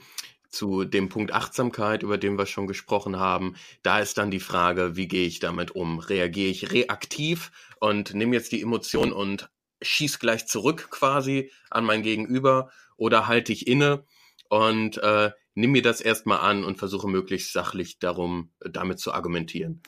zu 0.52 0.86
dem 0.86 1.10
Punkt 1.10 1.34
Achtsamkeit, 1.34 2.04
über 2.04 2.18
den 2.18 2.38
wir 2.38 2.46
schon 2.46 2.68
gesprochen 2.68 3.18
haben. 3.18 3.56
Da 3.84 4.00
ist 4.00 4.18
dann 4.18 4.32
die 4.32 4.40
Frage, 4.40 4.96
wie 4.96 5.08
gehe 5.08 5.26
ich 5.26 5.40
damit 5.40 5.72
um? 5.72 6.00
Reagiere 6.00 6.50
ich 6.50 6.72
reaktiv 6.72 7.52
und 7.80 8.14
nehme 8.14 8.36
jetzt 8.36 8.52
die 8.52 8.62
Emotion 8.62 9.12
und 9.12 9.50
schieß 9.82 10.20
gleich 10.20 10.48
zurück 10.48 10.90
quasi 10.92 11.52
an 11.70 11.86
mein 11.86 12.04
Gegenüber 12.04 12.70
oder 12.98 13.28
halte 13.28 13.52
ich 13.52 13.68
inne 13.68 14.06
und 14.50 14.98
äh, 14.98 15.32
nimm 15.56 15.72
mir 15.72 15.82
das 15.82 16.02
erstmal 16.02 16.40
an 16.40 16.64
und 16.64 16.78
versuche 16.78 17.08
möglichst 17.08 17.54
sachlich 17.54 18.00
darum, 18.00 18.52
damit 18.60 19.00
zu 19.00 19.14
argumentieren. 19.14 19.82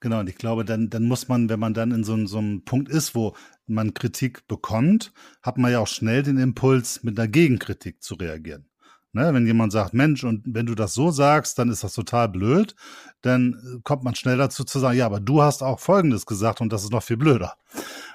Genau, 0.00 0.20
und 0.20 0.28
ich 0.28 0.36
glaube, 0.36 0.64
dann, 0.64 0.90
dann 0.90 1.04
muss 1.04 1.28
man, 1.28 1.48
wenn 1.48 1.60
man 1.60 1.72
dann 1.72 1.90
in 1.90 2.04
so, 2.04 2.26
so 2.26 2.38
einem 2.38 2.64
Punkt 2.64 2.90
ist, 2.90 3.14
wo 3.14 3.34
man 3.66 3.94
Kritik 3.94 4.46
bekommt, 4.46 5.12
hat 5.42 5.56
man 5.56 5.72
ja 5.72 5.80
auch 5.80 5.86
schnell 5.86 6.22
den 6.22 6.36
Impuls, 6.36 7.02
mit 7.02 7.18
einer 7.18 7.28
Gegenkritik 7.28 8.02
zu 8.02 8.14
reagieren. 8.14 8.68
Ne, 9.16 9.32
wenn 9.32 9.46
jemand 9.46 9.70
sagt, 9.70 9.94
Mensch, 9.94 10.24
und 10.24 10.42
wenn 10.44 10.66
du 10.66 10.74
das 10.74 10.92
so 10.92 11.12
sagst, 11.12 11.56
dann 11.60 11.68
ist 11.68 11.84
das 11.84 11.92
total 11.92 12.28
blöd, 12.28 12.74
dann 13.22 13.52
äh, 13.52 13.80
kommt 13.84 14.02
man 14.02 14.16
schnell 14.16 14.36
dazu 14.36 14.64
zu 14.64 14.80
sagen, 14.80 14.98
ja, 14.98 15.06
aber 15.06 15.20
du 15.20 15.40
hast 15.40 15.62
auch 15.62 15.78
Folgendes 15.78 16.26
gesagt 16.26 16.60
und 16.60 16.72
das 16.72 16.82
ist 16.82 16.90
noch 16.90 17.04
viel 17.04 17.16
blöder. 17.16 17.54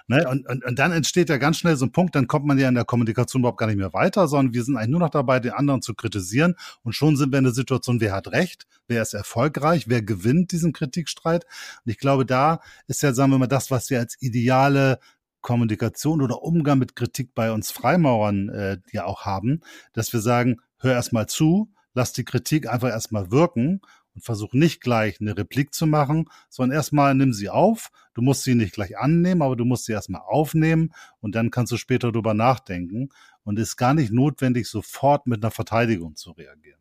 Ne? 0.07 0.27
Und, 0.27 0.45
und, 0.49 0.65
und 0.65 0.77
dann 0.77 0.91
entsteht 0.91 1.29
ja 1.29 1.37
ganz 1.37 1.57
schnell 1.57 1.77
so 1.77 1.85
ein 1.85 1.93
Punkt, 1.93 2.15
dann 2.15 2.27
kommt 2.27 2.45
man 2.45 2.59
ja 2.59 2.67
in 2.67 2.75
der 2.75 2.83
Kommunikation 2.83 3.41
überhaupt 3.41 3.59
gar 3.59 3.67
nicht 3.67 3.77
mehr 3.77 3.93
weiter, 3.93 4.27
sondern 4.27 4.53
wir 4.53 4.61
sind 4.65 4.75
eigentlich 4.75 4.89
nur 4.89 4.99
noch 4.99 5.09
dabei, 5.09 5.39
den 5.39 5.53
anderen 5.53 5.81
zu 5.81 5.93
kritisieren. 5.93 6.55
Und 6.83 6.91
schon 6.91 7.15
sind 7.15 7.31
wir 7.31 7.37
in 7.37 7.45
der 7.45 7.53
Situation, 7.53 8.01
wer 8.01 8.11
hat 8.11 8.33
recht, 8.33 8.67
wer 8.89 9.01
ist 9.01 9.13
erfolgreich, 9.13 9.87
wer 9.87 10.01
gewinnt 10.01 10.51
diesen 10.51 10.73
Kritikstreit. 10.73 11.45
Und 11.85 11.91
ich 11.91 11.97
glaube, 11.97 12.25
da 12.25 12.59
ist 12.87 13.03
ja, 13.03 13.13
sagen 13.13 13.31
wir 13.31 13.37
mal, 13.37 13.47
das, 13.47 13.71
was 13.71 13.89
wir 13.89 13.99
als 13.99 14.21
ideale 14.21 14.99
Kommunikation 15.39 16.21
oder 16.21 16.43
Umgang 16.43 16.79
mit 16.79 16.97
Kritik 16.97 17.33
bei 17.33 17.53
uns 17.53 17.71
Freimaurern 17.71 18.49
äh, 18.49 18.77
ja 18.91 19.05
auch 19.05 19.25
haben, 19.25 19.61
dass 19.93 20.11
wir 20.11 20.19
sagen, 20.19 20.57
hör 20.79 20.93
erstmal 20.93 21.27
zu, 21.27 21.71
lass 21.93 22.13
die 22.13 22.25
Kritik 22.25 22.67
einfach 22.67 22.89
erstmal 22.89 23.31
wirken 23.31 23.81
und 24.15 24.23
versuch 24.23 24.53
nicht 24.53 24.81
gleich 24.81 25.19
eine 25.21 25.37
Replik 25.37 25.73
zu 25.73 25.85
machen, 25.85 26.29
sondern 26.49 26.77
erstmal 26.77 27.15
nimm 27.15 27.33
sie 27.33 27.49
auf. 27.49 27.89
Du 28.13 28.21
musst 28.21 28.43
sie 28.43 28.55
nicht 28.55 28.73
gleich 28.73 28.97
annehmen, 28.97 29.41
aber 29.41 29.55
du 29.55 29.65
musst 29.65 29.85
sie 29.85 29.93
erstmal 29.93 30.21
aufnehmen 30.21 30.93
und 31.21 31.35
dann 31.35 31.51
kannst 31.51 31.71
du 31.71 31.77
später 31.77 32.11
drüber 32.11 32.33
nachdenken 32.33 33.09
und 33.43 33.59
ist 33.59 33.77
gar 33.77 33.93
nicht 33.93 34.11
notwendig, 34.11 34.67
sofort 34.67 35.27
mit 35.27 35.43
einer 35.43 35.51
Verteidigung 35.51 36.15
zu 36.15 36.31
reagieren. 36.31 36.79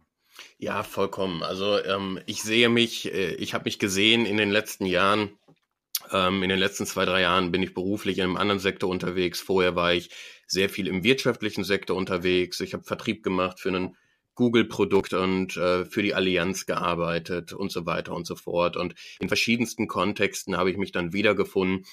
Ja, 0.59 0.83
vollkommen. 0.83 1.43
Also 1.43 1.83
ähm, 1.85 2.21
ich 2.27 2.43
sehe 2.43 2.69
mich, 2.69 3.13
äh, 3.13 3.35
ich 3.35 3.55
habe 3.55 3.65
mich 3.65 3.79
gesehen 3.79 4.27
in 4.27 4.37
den 4.37 4.51
letzten 4.51 4.87
Jahren, 4.87 5.31
ähm, 6.13 6.43
in 6.43 6.49
den 6.49 6.59
letzten 6.59 6.87
zwei, 6.87 7.05
drei 7.05 7.23
Jahren 7.23 7.51
bin 7.51 7.63
ich 7.63 7.75
beruflich 7.75 8.19
in 8.19 8.25
einem 8.25 8.37
anderen 8.37 8.61
Sektor 8.61 8.91
unterwegs. 8.91 9.41
Vorher 9.41 9.77
war 9.77 9.93
ich 9.93 10.11
sehr 10.47 10.69
viel 10.69 10.87
im 10.87 11.05
wirtschaftlichen 11.05 11.65
Sektor 11.65 11.97
unterwegs. 11.97 12.61
Ich 12.61 12.75
habe 12.75 12.85
Vertrieb 12.85 13.23
gemacht 13.23 13.61
für 13.61 13.69
einen 13.69 13.97
Google-Produkt 14.35 15.15
und 15.15 15.57
äh, 15.57 15.85
für 15.85 16.03
die 16.03 16.15
Allianz 16.15 16.65
gearbeitet 16.65 17.53
und 17.53 17.73
so 17.73 17.87
weiter 17.87 18.15
und 18.15 18.27
so 18.27 18.37
fort. 18.37 18.77
Und 18.77 18.95
in 19.19 19.29
verschiedensten 19.29 19.89
Kontexten 19.89 20.57
habe 20.57 20.71
ich 20.71 20.77
mich 20.77 20.93
dann 20.93 21.13
wiedergefunden 21.13 21.85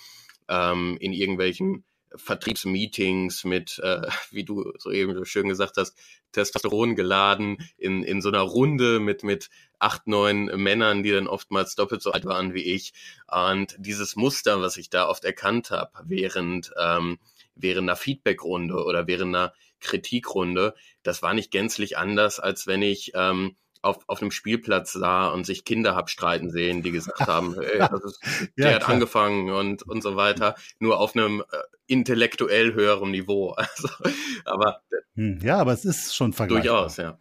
ähm, 0.48 0.98
in 1.00 1.12
irgendwelchen 1.12 1.84
Vertriebsmeetings 2.16 3.44
mit, 3.44 3.80
äh, 3.80 4.08
wie 4.32 4.44
du 4.44 4.74
so 4.78 4.92
eben 4.92 5.14
so 5.16 5.26
schön 5.26 5.50
gesagt 5.50 5.78
hast, 5.78 5.98
Testosteron 6.32 6.96
geladen, 6.96 7.58
in, 7.78 8.04
in 8.04 8.22
so 8.22 8.30
einer 8.30 8.42
Runde 8.42 9.00
mit, 9.00 9.24
mit 9.24 9.50
acht, 9.80 10.08
neun 10.08 10.46
Männern, 10.46 11.04
die 11.04 11.12
dann 11.12 11.28
oftmals 11.28 11.76
doppelt 11.76 12.02
so 12.02 12.12
alt 12.12 12.26
waren 12.26 12.54
wie 12.54 12.64
ich. 12.64 12.94
Und 13.28 13.76
dieses 13.78 14.16
Muster, 14.16 14.62
was 14.62 14.78
ich 14.78 14.90
da 14.90 15.08
oft 15.08 15.24
erkannt 15.24 15.72
habe, 15.72 15.92
während, 16.06 16.72
ähm, 16.78 17.20
während 17.56 17.90
einer 17.90 17.96
Feedbackrunde 17.96 18.84
oder 18.84 19.08
während 19.08 19.36
einer 19.36 19.54
Kritikrunde, 19.80 20.74
das 21.04 21.22
war 21.22 21.34
nicht 21.34 21.52
gänzlich 21.52 21.98
anders, 21.98 22.40
als 22.40 22.68
wenn 22.68 22.82
ich 22.82 23.12
ähm, 23.16 23.56
auf, 23.86 24.00
auf 24.08 24.22
einem 24.22 24.32
Spielplatz 24.32 24.94
sah 24.94 25.28
und 25.28 25.46
sich 25.46 25.64
Kinder 25.64 25.96
hab 25.96 26.10
streiten 26.10 26.50
sehen, 26.50 26.82
die 26.82 26.92
gesagt 26.92 27.20
haben, 27.28 27.56
ey, 27.60 27.80
ist, 27.80 28.20
der 28.58 28.72
ja, 28.72 28.76
hat 28.76 28.90
angefangen 28.90 29.50
und, 29.52 29.84
und 29.84 30.02
so 30.02 30.16
weiter, 30.16 30.56
nur 30.80 31.00
auf 31.00 31.16
einem 31.16 31.42
äh, 31.42 31.58
intellektuell 31.88 32.74
höheren 32.74 33.12
Niveau. 33.12 33.56
Also, 33.76 33.90
aber 34.46 34.82
hm, 35.16 35.40
ja, 35.42 35.58
aber 35.58 35.74
es 35.74 35.86
ist 35.86 36.16
schon 36.16 36.34
vergleichbar. 36.34 36.82
Durchaus, 36.82 36.98
ja. 36.98 37.18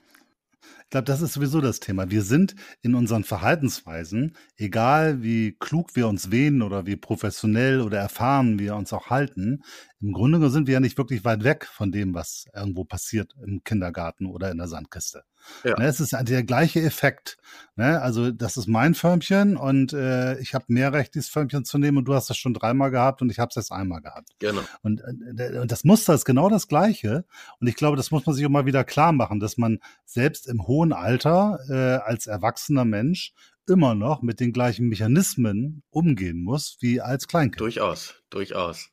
Ich 0.85 0.90
glaube, 0.90 1.06
das 1.06 1.23
ist 1.23 1.33
sowieso 1.33 1.61
das 1.61 1.80
Thema. 1.80 2.11
Wir 2.11 2.23
sind 2.23 2.54
in 2.83 2.94
unseren 2.94 3.25
Verhaltensweisen, 3.25 4.37
egal 4.56 5.23
wie 5.23 5.56
klug 5.59 5.97
wir 5.97 6.06
uns 6.06 6.30
wähnen 6.30 6.62
oder 6.62 6.87
wie 6.87 6.97
professionell 6.97 7.80
oder 7.80 7.99
erfahren 7.99 8.59
wir 8.59 8.76
uns 8.76 8.92
auch 8.92 9.11
halten, 9.11 9.62
im 10.05 10.13
Grunde 10.13 10.51
sind 10.51 10.67
wir 10.67 10.75
ja 10.75 10.81
nicht 10.81 10.99
wirklich 10.99 11.25
weit 11.25 11.45
weg 11.45 11.65
von 11.65 11.91
dem, 11.91 12.15
was 12.15 12.45
irgendwo 12.55 12.85
passiert 12.85 13.35
im 13.43 13.65
Kindergarten 13.65 14.27
oder 14.27 14.51
in 14.51 14.59
der 14.59 14.69
Sandkiste. 14.69 15.25
Ja. 15.65 15.79
Ne, 15.79 15.87
es 15.87 15.99
ist 15.99 16.13
der 16.13 16.45
gleiche 16.45 16.83
Effekt. 16.83 17.39
Ne? 17.75 18.03
Also 18.03 18.31
das 18.31 18.59
ist 18.59 18.67
mein 18.67 18.95
Förmchen 18.95 19.57
und 19.57 19.95
äh, 19.95 20.39
ich 20.41 20.53
habe 20.53 20.67
mehr 20.69 20.93
Recht, 20.93 21.15
dieses 21.15 21.31
Förmchen 21.31 21.65
zu 21.65 21.79
nehmen 21.79 21.97
und 21.97 22.05
du 22.05 22.13
hast 22.13 22.29
das 22.29 22.37
schon 22.37 22.53
dreimal 22.53 22.91
gehabt 22.91 23.23
und 23.23 23.31
ich 23.31 23.39
habe 23.39 23.49
es 23.49 23.57
erst 23.57 23.73
einmal 23.73 24.03
gehabt. 24.03 24.29
Genau. 24.41 24.61
Und, 24.83 25.01
äh, 25.01 25.59
und 25.59 25.73
das 25.73 25.85
Muster 25.85 26.13
ist 26.13 26.27
genau 26.27 26.51
das 26.51 26.69
gleiche. 26.69 27.25
Und 27.59 27.67
ich 27.67 27.77
glaube, 27.77 27.97
das 27.97 28.11
muss 28.11 28.27
man 28.27 28.35
sich 28.35 28.45
auch 28.45 28.51
mal 28.51 28.67
wieder 28.67 28.85
klar 28.85 29.13
machen, 29.13 29.41
dass 29.41 29.57
man 29.57 29.79
selbst 30.05 30.47
im 30.47 30.67
hohen 30.67 30.93
Alter 30.93 31.61
äh, 31.71 32.07
als 32.07 32.27
erwachsener 32.27 32.85
Mensch 32.85 33.33
immer 33.67 33.95
noch 33.95 34.21
mit 34.21 34.39
den 34.39 34.53
gleichen 34.53 34.89
Mechanismen 34.89 35.83
umgehen 35.89 36.45
muss 36.45 36.77
wie 36.81 37.01
als 37.01 37.27
Kleinkind. 37.27 37.61
Durchaus, 37.61 38.15
durchaus 38.29 38.91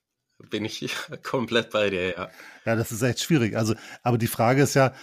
bin 0.50 0.66
ich 0.66 0.96
komplett 1.24 1.70
bei 1.72 1.90
dir, 1.90 2.10
ja. 2.10 2.30
Ja, 2.66 2.76
das 2.76 2.92
ist 2.92 3.02
echt 3.02 3.20
schwierig. 3.20 3.58
Also, 3.58 3.76
aber 4.04 4.18
die 4.18 4.28
Frage 4.28 4.64
ist 4.64 4.74
ja, 4.74 4.94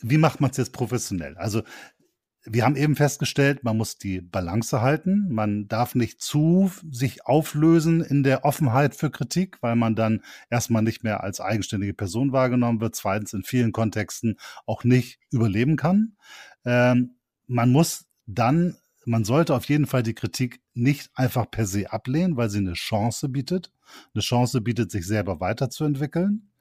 wie 0.00 0.18
macht 0.18 0.40
man 0.40 0.50
es 0.50 0.56
jetzt 0.56 0.72
professionell? 0.72 1.36
Also, 1.36 1.62
wir 2.44 2.64
haben 2.64 2.76
eben 2.76 2.96
festgestellt, 2.96 3.64
man 3.64 3.76
muss 3.76 3.98
die 3.98 4.22
Balance 4.22 4.80
halten. 4.80 5.28
Man 5.30 5.68
darf 5.68 5.94
nicht 5.94 6.22
zu 6.22 6.70
sich 6.90 7.26
auflösen 7.26 8.00
in 8.00 8.22
der 8.22 8.46
Offenheit 8.46 8.94
für 8.94 9.10
Kritik, 9.10 9.58
weil 9.60 9.76
man 9.76 9.94
dann 9.94 10.22
erstmal 10.48 10.82
nicht 10.82 11.04
mehr 11.04 11.22
als 11.22 11.40
eigenständige 11.40 11.92
Person 11.92 12.32
wahrgenommen 12.32 12.80
wird. 12.80 12.94
Zweitens 12.94 13.34
in 13.34 13.42
vielen 13.42 13.72
Kontexten 13.72 14.38
auch 14.64 14.84
nicht 14.84 15.18
überleben 15.30 15.76
kann. 15.76 16.16
Ähm, 16.64 17.16
man 17.46 17.72
muss 17.72 18.06
dann 18.26 18.76
man 19.10 19.24
sollte 19.24 19.56
auf 19.56 19.64
jeden 19.64 19.86
Fall 19.86 20.04
die 20.04 20.14
Kritik 20.14 20.60
nicht 20.72 21.10
einfach 21.14 21.50
per 21.50 21.66
se 21.66 21.92
ablehnen, 21.92 22.36
weil 22.36 22.48
sie 22.48 22.58
eine 22.58 22.74
Chance 22.74 23.28
bietet. 23.28 23.72
Eine 24.14 24.22
Chance 24.22 24.60
bietet, 24.60 24.92
sich 24.92 25.04
selber 25.04 25.40
weiterzuentwickeln. 25.40 26.52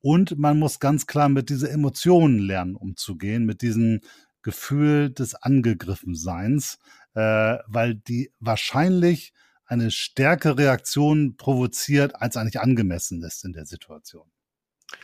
Und 0.00 0.36
man 0.36 0.58
muss 0.58 0.80
ganz 0.80 1.06
klar 1.06 1.28
mit 1.28 1.50
diesen 1.50 1.68
Emotionen 1.68 2.40
lernen, 2.40 2.74
umzugehen, 2.74 3.46
mit 3.46 3.62
diesem 3.62 4.00
Gefühl 4.42 5.10
des 5.10 5.36
Angegriffenseins, 5.36 6.78
äh, 7.14 7.58
weil 7.68 7.94
die 7.94 8.32
wahrscheinlich 8.40 9.32
eine 9.64 9.92
stärkere 9.92 10.58
Reaktion 10.58 11.36
provoziert, 11.36 12.20
als 12.20 12.36
eigentlich 12.36 12.60
angemessen 12.60 13.22
ist 13.22 13.44
in 13.44 13.52
der 13.52 13.66
Situation. 13.66 14.33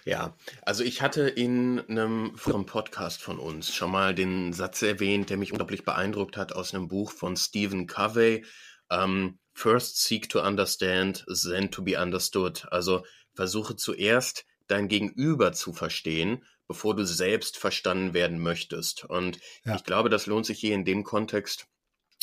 Ja, 0.04 0.36
also 0.62 0.82
ich 0.82 1.02
hatte 1.02 1.28
in 1.28 1.80
einem 1.88 2.36
früheren 2.36 2.66
Podcast 2.66 3.22
von 3.22 3.38
uns 3.38 3.74
schon 3.74 3.90
mal 3.90 4.14
den 4.14 4.52
Satz 4.52 4.82
erwähnt, 4.82 5.30
der 5.30 5.36
mich 5.36 5.52
unglaublich 5.52 5.84
beeindruckt 5.84 6.36
hat 6.36 6.52
aus 6.52 6.74
einem 6.74 6.88
Buch 6.88 7.12
von 7.12 7.36
Stephen 7.36 7.86
Covey. 7.86 8.44
Um, 8.88 9.38
First 9.52 10.02
seek 10.02 10.28
to 10.30 10.40
understand, 10.40 11.24
then 11.44 11.70
to 11.70 11.82
be 11.82 12.00
understood. 12.00 12.66
Also 12.70 13.04
versuche 13.34 13.76
zuerst 13.76 14.46
dein 14.68 14.88
Gegenüber 14.88 15.52
zu 15.52 15.72
verstehen, 15.72 16.44
bevor 16.66 16.94
du 16.94 17.04
selbst 17.04 17.58
verstanden 17.58 18.14
werden 18.14 18.38
möchtest. 18.38 19.04
Und 19.04 19.38
ja. 19.64 19.74
ich 19.74 19.84
glaube, 19.84 20.08
das 20.08 20.26
lohnt 20.26 20.46
sich 20.46 20.58
hier 20.60 20.74
in 20.74 20.84
dem 20.84 21.04
Kontext 21.04 21.66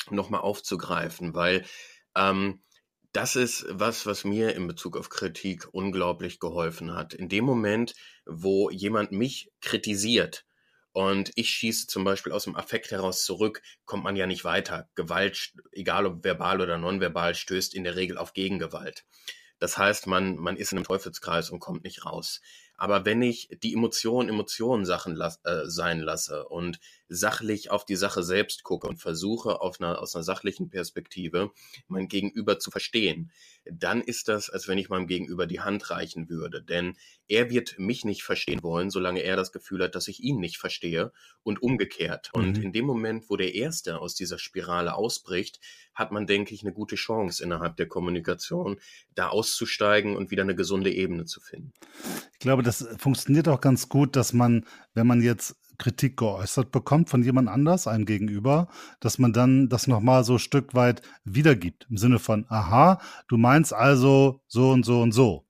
nochmal 0.09 0.41
aufzugreifen, 0.41 1.35
weil 1.35 1.65
ähm, 2.15 2.61
das 3.13 3.35
ist 3.35 3.65
was, 3.69 4.05
was 4.05 4.23
mir 4.23 4.55
in 4.55 4.67
Bezug 4.67 4.97
auf 4.97 5.09
Kritik 5.09 5.67
unglaublich 5.71 6.39
geholfen 6.39 6.93
hat. 6.93 7.13
In 7.13 7.29
dem 7.29 7.45
Moment, 7.45 7.93
wo 8.25 8.69
jemand 8.69 9.11
mich 9.11 9.51
kritisiert 9.61 10.45
und 10.91 11.31
ich 11.35 11.49
schieße 11.49 11.87
zum 11.87 12.03
Beispiel 12.03 12.31
aus 12.31 12.45
dem 12.45 12.55
Affekt 12.55 12.91
heraus 12.91 13.23
zurück, 13.23 13.61
kommt 13.85 14.03
man 14.03 14.15
ja 14.15 14.27
nicht 14.27 14.43
weiter. 14.43 14.89
Gewalt, 14.95 15.53
egal 15.71 16.05
ob 16.05 16.23
verbal 16.23 16.61
oder 16.61 16.77
nonverbal, 16.77 17.35
stößt 17.35 17.73
in 17.73 17.83
der 17.83 17.95
Regel 17.95 18.17
auf 18.17 18.33
Gegengewalt. 18.33 19.05
Das 19.59 19.77
heißt, 19.77 20.07
man, 20.07 20.35
man 20.37 20.57
ist 20.57 20.71
in 20.71 20.77
einem 20.77 20.85
Teufelskreis 20.85 21.49
und 21.49 21.59
kommt 21.59 21.83
nicht 21.83 22.05
raus. 22.05 22.41
Aber 22.75 23.05
wenn 23.05 23.21
ich 23.23 23.49
die 23.63 23.73
Emotionen 23.73 24.29
Emotionen 24.29 24.85
Sachen 24.85 25.15
las 25.15 25.39
äh, 25.43 25.65
sein 25.65 25.99
lasse 25.99 26.47
und 26.47 26.79
sachlich 27.09 27.71
auf 27.71 27.85
die 27.85 27.95
Sache 27.95 28.23
selbst 28.23 28.63
gucke 28.63 28.87
und 28.87 28.97
versuche 28.97 29.61
auf 29.61 29.79
einer, 29.79 30.01
aus 30.01 30.15
einer 30.15 30.23
sachlichen 30.23 30.69
Perspektive 30.69 31.51
mein 31.87 32.07
Gegenüber 32.07 32.59
zu 32.59 32.71
verstehen, 32.71 33.31
dann 33.65 34.01
ist 34.01 34.27
das, 34.27 34.49
als 34.49 34.67
wenn 34.67 34.77
ich 34.77 34.89
meinem 34.89 35.07
Gegenüber 35.07 35.45
die 35.45 35.59
Hand 35.59 35.89
reichen 35.89 36.29
würde. 36.29 36.61
Denn 36.61 36.95
er 37.27 37.49
wird 37.49 37.77
mich 37.77 38.05
nicht 38.05 38.23
verstehen 38.23 38.63
wollen, 38.63 38.89
solange 38.89 39.21
er 39.21 39.35
das 39.35 39.51
Gefühl 39.51 39.83
hat, 39.83 39.95
dass 39.95 40.07
ich 40.07 40.23
ihn 40.23 40.39
nicht 40.39 40.57
verstehe 40.57 41.11
und 41.43 41.61
umgekehrt. 41.61 42.31
Mhm. 42.33 42.41
Und 42.41 42.57
in 42.57 42.71
dem 42.71 42.85
Moment, 42.85 43.29
wo 43.29 43.35
der 43.35 43.55
Erste 43.55 43.99
aus 43.99 44.15
dieser 44.15 44.39
Spirale 44.39 44.95
ausbricht, 44.95 45.59
hat 45.93 46.11
man, 46.11 46.27
denke 46.27 46.53
ich, 46.53 46.61
eine 46.61 46.73
gute 46.73 46.95
Chance 46.95 47.43
innerhalb 47.43 47.75
der 47.77 47.87
Kommunikation, 47.87 48.79
da 49.15 49.29
auszusteigen 49.29 50.15
und 50.15 50.31
wieder 50.31 50.43
eine 50.43 50.55
gesunde 50.55 50.93
Ebene 50.93 51.25
zu 51.25 51.41
finden. 51.41 51.73
Ich 52.33 52.39
glaube, 52.39 52.63
das 52.63 52.87
funktioniert 52.97 53.47
auch 53.47 53.61
ganz 53.61 53.89
gut, 53.89 54.15
dass 54.15 54.31
man, 54.31 54.65
wenn 54.93 55.07
man 55.07 55.21
jetzt 55.21 55.55
Kritik 55.77 56.17
geäußert 56.17 56.71
bekommt 56.71 57.09
von 57.09 57.23
jemand 57.23 57.49
anders, 57.49 57.87
einem 57.87 58.05
gegenüber, 58.05 58.67
dass 58.99 59.19
man 59.19 59.33
dann 59.33 59.69
das 59.69 59.87
nochmal 59.87 60.23
so 60.23 60.37
Stück 60.37 60.73
weit 60.73 61.01
wiedergibt. 61.23 61.87
Im 61.89 61.97
Sinne 61.97 62.19
von, 62.19 62.45
aha, 62.49 62.99
du 63.27 63.37
meinst 63.37 63.73
also 63.73 64.41
so 64.47 64.71
und 64.71 64.85
so 64.85 65.01
und 65.01 65.11
so. 65.11 65.45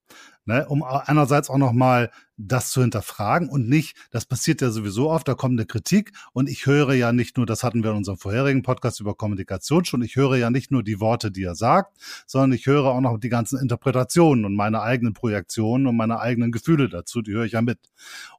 Ne, 0.45 0.65
um 0.67 0.81
einerseits 0.81 1.49
auch 1.49 1.57
nochmal 1.57 2.09
das 2.37 2.71
zu 2.71 2.81
hinterfragen 2.81 3.49
und 3.49 3.67
nicht, 3.67 3.97
das 4.11 4.25
passiert 4.25 4.61
ja 4.61 4.69
sowieso 4.69 5.09
oft, 5.09 5.27
da 5.27 5.33
kommt 5.33 5.59
eine 5.59 5.65
Kritik 5.65 6.11
und 6.33 6.47
ich 6.47 6.65
höre 6.65 6.93
ja 6.93 7.11
nicht 7.11 7.37
nur, 7.37 7.45
das 7.45 7.63
hatten 7.63 7.83
wir 7.83 7.91
in 7.91 7.97
unserem 7.97 8.17
vorherigen 8.17 8.61
Podcast 8.61 8.99
über 8.99 9.15
Kommunikation 9.15 9.85
schon, 9.85 10.03
ich 10.03 10.15
höre 10.15 10.35
ja 10.37 10.49
nicht 10.49 10.71
nur 10.71 10.83
die 10.83 10.99
Worte, 10.99 11.31
die 11.31 11.43
er 11.43 11.55
sagt, 11.55 11.97
sondern 12.27 12.53
ich 12.53 12.67
höre 12.67 12.85
auch 12.85 13.01
noch 13.01 13.17
die 13.17 13.29
ganzen 13.29 13.59
Interpretationen 13.59 14.45
und 14.45 14.55
meine 14.55 14.81
eigenen 14.81 15.13
Projektionen 15.13 15.87
und 15.87 15.97
meine 15.97 16.19
eigenen 16.19 16.51
Gefühle 16.51 16.89
dazu, 16.89 17.21
die 17.21 17.33
höre 17.33 17.45
ich 17.45 17.53
ja 17.53 17.61
mit. 17.61 17.79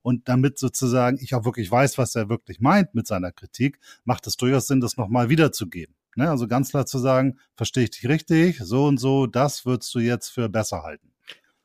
Und 0.03 0.29
damit 0.29 0.59
sozusagen 0.59 1.19
ich 1.21 1.35
auch 1.35 1.45
wirklich 1.45 1.71
weiß, 1.71 1.99
was 1.99 2.15
er 2.15 2.29
wirklich 2.29 2.61
meint 2.61 2.95
mit 2.95 3.07
seiner 3.07 3.33
Kritik, 3.33 3.79
macht 4.05 4.27
es 4.27 4.37
durchaus 4.37 4.69
Sinn, 4.69 4.81
das 4.81 4.97
nochmal 4.97 5.29
wiederzugeben. 5.29 5.95
Ne? 6.15 6.31
Also 6.31 6.47
ganz 6.49 6.71
klar 6.71 6.87
zu 6.87 6.99
sagen, 6.99 7.39
verstehe 7.55 7.85
ich 7.85 7.91
dich 7.91 8.09
richtig, 8.09 8.59
so 8.63 8.87
und 8.87 8.99
so, 8.99 9.27
das 9.27 9.67
würdest 9.67 9.95
du 9.95 9.99
jetzt 9.99 10.29
für 10.29 10.49
besser 10.49 10.83
halten. 10.83 11.13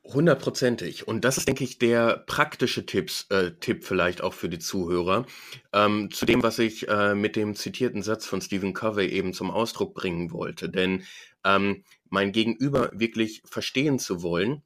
Hundertprozentig. 0.06 1.08
Und 1.08 1.24
das 1.24 1.38
ist, 1.38 1.48
denke 1.48 1.64
ich, 1.64 1.80
der 1.80 2.18
praktische 2.18 2.86
Tipps, 2.86 3.26
äh, 3.30 3.52
Tipp 3.62 3.86
vielleicht 3.86 4.22
auch 4.22 4.34
für 4.34 4.50
die 4.50 4.60
Zuhörer. 4.60 5.26
Ähm, 5.72 6.12
zu 6.12 6.26
dem, 6.26 6.44
was 6.44 6.60
ich 6.60 6.90
äh, 6.90 7.16
mit 7.16 7.38
dem 7.38 7.56
zitierten 7.56 8.04
Satz 8.04 8.26
von 8.26 8.42
Stephen 8.42 8.74
Covey 8.74 9.08
eben 9.08 9.34
zum 9.34 9.50
Ausdruck 9.50 9.94
bringen 9.94 10.32
wollte. 10.32 10.70
Denn 10.70 11.06
ähm, 11.46 11.86
mein 12.10 12.34
Gegenüber 12.34 12.92
wirklich 12.94 13.44
verstehen 13.46 13.98
zu 13.98 14.22
wollen, 14.22 14.62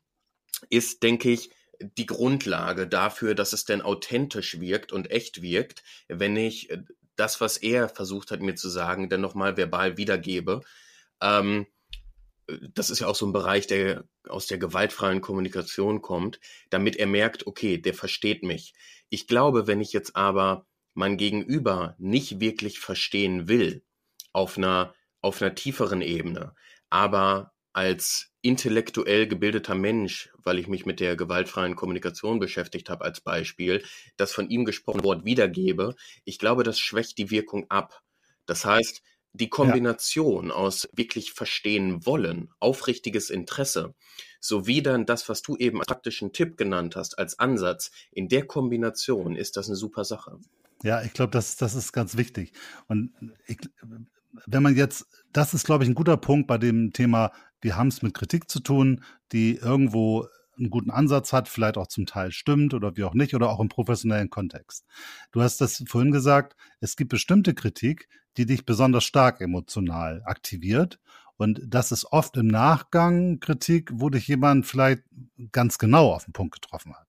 ist, 0.70 1.04
denke 1.04 1.30
ich, 1.30 1.52
die 1.80 2.08
Grundlage 2.08 2.88
dafür, 2.88 3.36
dass 3.36 3.54
es 3.54 3.64
denn 3.64 3.84
authentisch 3.84 4.60
wirkt 4.60 4.92
und 4.92 5.12
echt 5.12 5.44
wirkt, 5.44 5.84
wenn 6.08 6.36
ich 6.36 6.72
äh, 6.72 6.82
das, 7.16 7.42
was 7.42 7.58
er 7.58 7.90
versucht 7.90 8.32
hat 8.32 8.42
mir 8.42 8.56
zu 8.56 8.70
sagen, 8.70 9.08
dann 9.10 9.22
nochmal 9.22 9.56
verbal 9.56 9.98
wiedergebe. 9.98 10.62
Ähm, 11.22 11.68
das 12.74 12.90
ist 12.90 13.00
ja 13.00 13.08
auch 13.08 13.16
so 13.16 13.26
ein 13.26 13.34
Bereich, 13.34 13.68
der 13.68 14.06
aus 14.28 14.48
der 14.48 14.58
gewaltfreien 14.58 15.22
Kommunikation 15.22 16.02
kommt, 16.02 16.40
damit 16.70 16.96
er 16.96 17.08
merkt, 17.08 17.46
okay, 17.48 17.78
der 17.78 17.94
versteht 17.94 18.44
mich. 18.44 18.74
Ich 19.10 19.28
glaube, 19.28 19.68
wenn 19.68 19.82
ich 19.82 19.94
jetzt 19.94 20.16
aber 20.16 20.66
mein 20.94 21.18
Gegenüber 21.18 21.96
nicht 21.98 22.40
wirklich 22.40 22.80
verstehen 22.80 23.48
will, 23.48 23.84
auf 24.34 24.58
einer, 24.58 24.94
auf 25.22 25.42
einer 25.42 25.56
tieferen 25.56 26.02
Ebene, 26.02 26.54
aber 26.90 27.54
als 27.74 28.32
intellektuell 28.42 29.28
gebildeter 29.28 29.76
Mensch, 29.76 30.32
weil 30.38 30.58
ich 30.58 30.68
mich 30.68 30.86
mit 30.86 31.00
der 31.00 31.16
gewaltfreien 31.16 31.76
Kommunikation 31.76 32.40
beschäftigt 32.40 32.90
habe 32.90 33.04
als 33.04 33.22
Beispiel, 33.22 33.84
das 34.16 34.32
von 34.32 34.50
ihm 34.50 34.66
gesprochene 34.66 35.04
Wort 35.04 35.26
wiedergebe, 35.26 35.96
ich 36.24 36.40
glaube, 36.40 36.64
das 36.64 36.80
schwächt 36.80 37.18
die 37.18 37.30
Wirkung 37.30 37.70
ab. 37.70 38.02
Das 38.46 38.66
heißt, 38.66 39.04
die 39.34 39.50
Kombination 39.50 40.48
ja. 40.48 40.54
aus 40.54 40.88
wirklich 40.94 41.34
verstehen 41.34 42.06
wollen, 42.06 42.50
aufrichtiges 42.60 43.30
Interesse, 43.30 43.94
sowie 44.40 44.82
dann 44.82 45.06
das, 45.06 45.30
was 45.30 45.42
du 45.42 45.56
eben 45.58 45.80
als 45.80 45.88
praktischen 45.88 46.34
Tipp 46.34 46.58
genannt 46.58 46.96
hast, 46.96 47.20
als 47.20 47.38
Ansatz, 47.40 47.92
in 48.12 48.28
der 48.30 48.46
Kombination 48.48 49.36
ist 49.36 49.58
das 49.58 49.68
eine 49.68 49.76
super 49.76 50.04
Sache. 50.04 50.40
Ja, 50.84 51.02
ich 51.02 51.14
glaube, 51.14 51.32
das, 51.32 51.56
das 51.56 51.76
ist 51.76 51.92
ganz 51.92 52.18
wichtig. 52.18 52.54
Und 52.88 53.12
ich, 53.48 53.58
wenn 54.46 54.64
man 54.64 54.76
jetzt, 54.76 55.06
das 55.34 55.54
ist, 55.54 55.66
glaube 55.66 55.84
ich, 55.84 55.90
ein 55.90 55.96
guter 55.96 56.18
Punkt 56.18 56.48
bei 56.48 56.58
dem 56.58 56.94
Thema, 56.94 57.32
wir 57.62 57.76
haben 57.76 57.88
es 57.88 58.02
mit 58.02 58.14
Kritik 58.14 58.50
zu 58.50 58.60
tun, 58.60 59.04
die 59.32 59.56
irgendwo 59.56 60.28
einen 60.58 60.70
guten 60.70 60.92
Ansatz 60.92 61.34
hat, 61.34 61.48
vielleicht 61.48 61.78
auch 61.78 61.88
zum 61.88 62.06
Teil 62.06 62.32
stimmt 62.32 62.74
oder 62.74 62.98
wie 62.98 63.04
auch 63.04 63.14
nicht, 63.14 63.34
oder 63.36 63.50
auch 63.50 63.60
im 63.60 63.70
professionellen 63.70 64.30
Kontext. 64.30 64.86
Du 65.32 65.42
hast 65.42 65.62
das 65.62 65.84
vorhin 65.88 66.12
gesagt, 66.12 66.56
es 66.80 66.96
gibt 66.96 67.10
bestimmte 67.10 67.54
Kritik, 67.54 68.08
die 68.38 68.46
dich 68.46 68.66
besonders 68.66 69.04
stark 69.04 69.42
emotional 69.42 70.22
aktiviert. 70.26 71.00
Und 71.38 71.62
das 71.66 71.92
ist 71.92 72.06
oft 72.12 72.36
im 72.38 72.48
Nachgang 72.48 73.40
Kritik, 73.40 73.92
wo 73.94 74.10
dich 74.10 74.28
jemand 74.28 74.66
vielleicht 74.66 75.04
ganz 75.52 75.78
genau 75.78 76.14
auf 76.14 76.26
den 76.26 76.34
Punkt 76.34 76.54
getroffen 76.54 76.96
hat. 76.96 77.08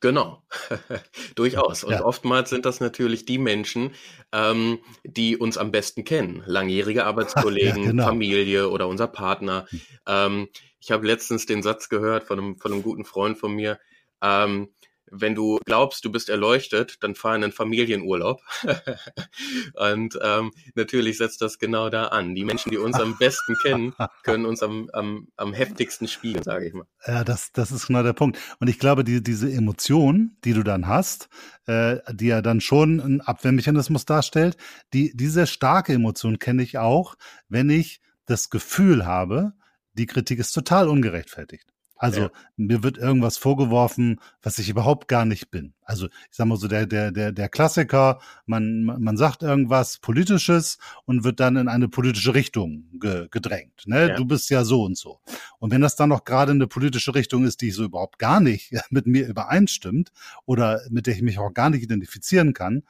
Genau, 0.00 0.42
durchaus. 1.36 1.84
Und 1.84 1.92
ja. 1.92 2.04
oftmals 2.04 2.50
sind 2.50 2.66
das 2.66 2.80
natürlich 2.80 3.24
die 3.24 3.38
Menschen, 3.38 3.92
ähm, 4.32 4.78
die 5.04 5.36
uns 5.36 5.56
am 5.58 5.70
besten 5.70 6.04
kennen. 6.04 6.42
Langjährige 6.46 7.04
Arbeitskollegen, 7.06 7.82
ja, 7.82 7.90
genau. 7.90 8.06
Familie 8.06 8.68
oder 8.68 8.88
unser 8.88 9.06
Partner. 9.06 9.66
Hm. 9.70 9.80
Ähm, 10.06 10.48
ich 10.86 10.92
habe 10.92 11.04
letztens 11.04 11.46
den 11.46 11.64
Satz 11.64 11.88
gehört 11.88 12.22
von 12.22 12.38
einem, 12.38 12.58
von 12.58 12.72
einem 12.72 12.84
guten 12.84 13.04
Freund 13.04 13.36
von 13.36 13.52
mir. 13.52 13.80
Ähm, 14.22 14.68
wenn 15.10 15.34
du 15.34 15.58
glaubst, 15.64 16.04
du 16.04 16.12
bist 16.12 16.28
erleuchtet, 16.28 17.02
dann 17.02 17.16
fahr 17.16 17.34
in 17.34 17.42
einen 17.42 17.52
Familienurlaub. 17.52 18.40
und 19.74 20.16
ähm, 20.22 20.52
natürlich 20.76 21.18
setzt 21.18 21.42
das 21.42 21.58
genau 21.58 21.90
da 21.90 22.06
an. 22.06 22.36
Die 22.36 22.44
Menschen, 22.44 22.70
die 22.70 22.76
uns 22.76 23.00
am 23.00 23.18
besten 23.18 23.56
kennen, 23.62 23.94
können 24.22 24.46
uns 24.46 24.62
am, 24.62 24.88
am, 24.92 25.26
am 25.36 25.52
heftigsten 25.52 26.06
spiegeln, 26.06 26.44
sage 26.44 26.68
ich 26.68 26.72
mal. 26.72 26.86
Ja, 27.04 27.24
das, 27.24 27.50
das 27.50 27.72
ist 27.72 27.88
genau 27.88 28.04
der 28.04 28.12
Punkt. 28.12 28.38
Und 28.60 28.68
ich 28.68 28.78
glaube, 28.78 29.02
die, 29.02 29.24
diese 29.24 29.50
Emotion, 29.50 30.36
die 30.44 30.52
du 30.52 30.62
dann 30.62 30.86
hast, 30.86 31.28
äh, 31.66 31.96
die 32.12 32.26
ja 32.26 32.42
dann 32.42 32.60
schon 32.60 33.00
ein 33.00 33.20
Abwehrmechanismus 33.22 34.04
darstellt, 34.04 34.56
die, 34.92 35.16
diese 35.16 35.48
starke 35.48 35.94
Emotion 35.94 36.38
kenne 36.38 36.62
ich 36.62 36.78
auch, 36.78 37.16
wenn 37.48 37.70
ich 37.70 38.00
das 38.24 38.50
Gefühl 38.50 39.04
habe, 39.04 39.52
die 39.96 40.06
Kritik 40.06 40.38
ist 40.38 40.52
total 40.52 40.88
ungerechtfertigt. 40.88 41.72
Also 41.98 42.20
ja. 42.20 42.30
mir 42.56 42.82
wird 42.82 42.98
irgendwas 42.98 43.38
vorgeworfen, 43.38 44.20
was 44.42 44.58
ich 44.58 44.68
überhaupt 44.68 45.08
gar 45.08 45.24
nicht 45.24 45.50
bin. 45.50 45.72
Also 45.82 46.06
ich 46.06 46.36
sag 46.36 46.46
mal 46.46 46.58
so 46.58 46.68
der 46.68 46.86
der 46.86 47.10
der 47.10 47.32
der 47.32 47.48
Klassiker, 47.48 48.20
man 48.44 48.84
man 48.84 49.16
sagt 49.16 49.42
irgendwas 49.42 49.98
politisches 49.98 50.76
und 51.06 51.24
wird 51.24 51.40
dann 51.40 51.56
in 51.56 51.68
eine 51.68 51.88
politische 51.88 52.34
Richtung 52.34 52.84
ge, 53.00 53.28
gedrängt, 53.30 53.84
ne? 53.86 54.10
Ja. 54.10 54.14
Du 54.14 54.26
bist 54.26 54.50
ja 54.50 54.64
so 54.64 54.84
und 54.84 54.98
so. 54.98 55.20
Und 55.58 55.70
wenn 55.70 55.80
das 55.80 55.96
dann 55.96 56.10
noch 56.10 56.24
gerade 56.24 56.52
eine 56.52 56.66
politische 56.66 57.14
Richtung 57.14 57.46
ist, 57.46 57.62
die 57.62 57.70
so 57.70 57.84
überhaupt 57.84 58.18
gar 58.18 58.40
nicht 58.40 58.72
mit 58.90 59.06
mir 59.06 59.26
übereinstimmt 59.26 60.12
oder 60.44 60.82
mit 60.90 61.06
der 61.06 61.14
ich 61.14 61.22
mich 61.22 61.38
auch 61.38 61.54
gar 61.54 61.70
nicht 61.70 61.82
identifizieren 61.82 62.52
kann, 62.52 62.82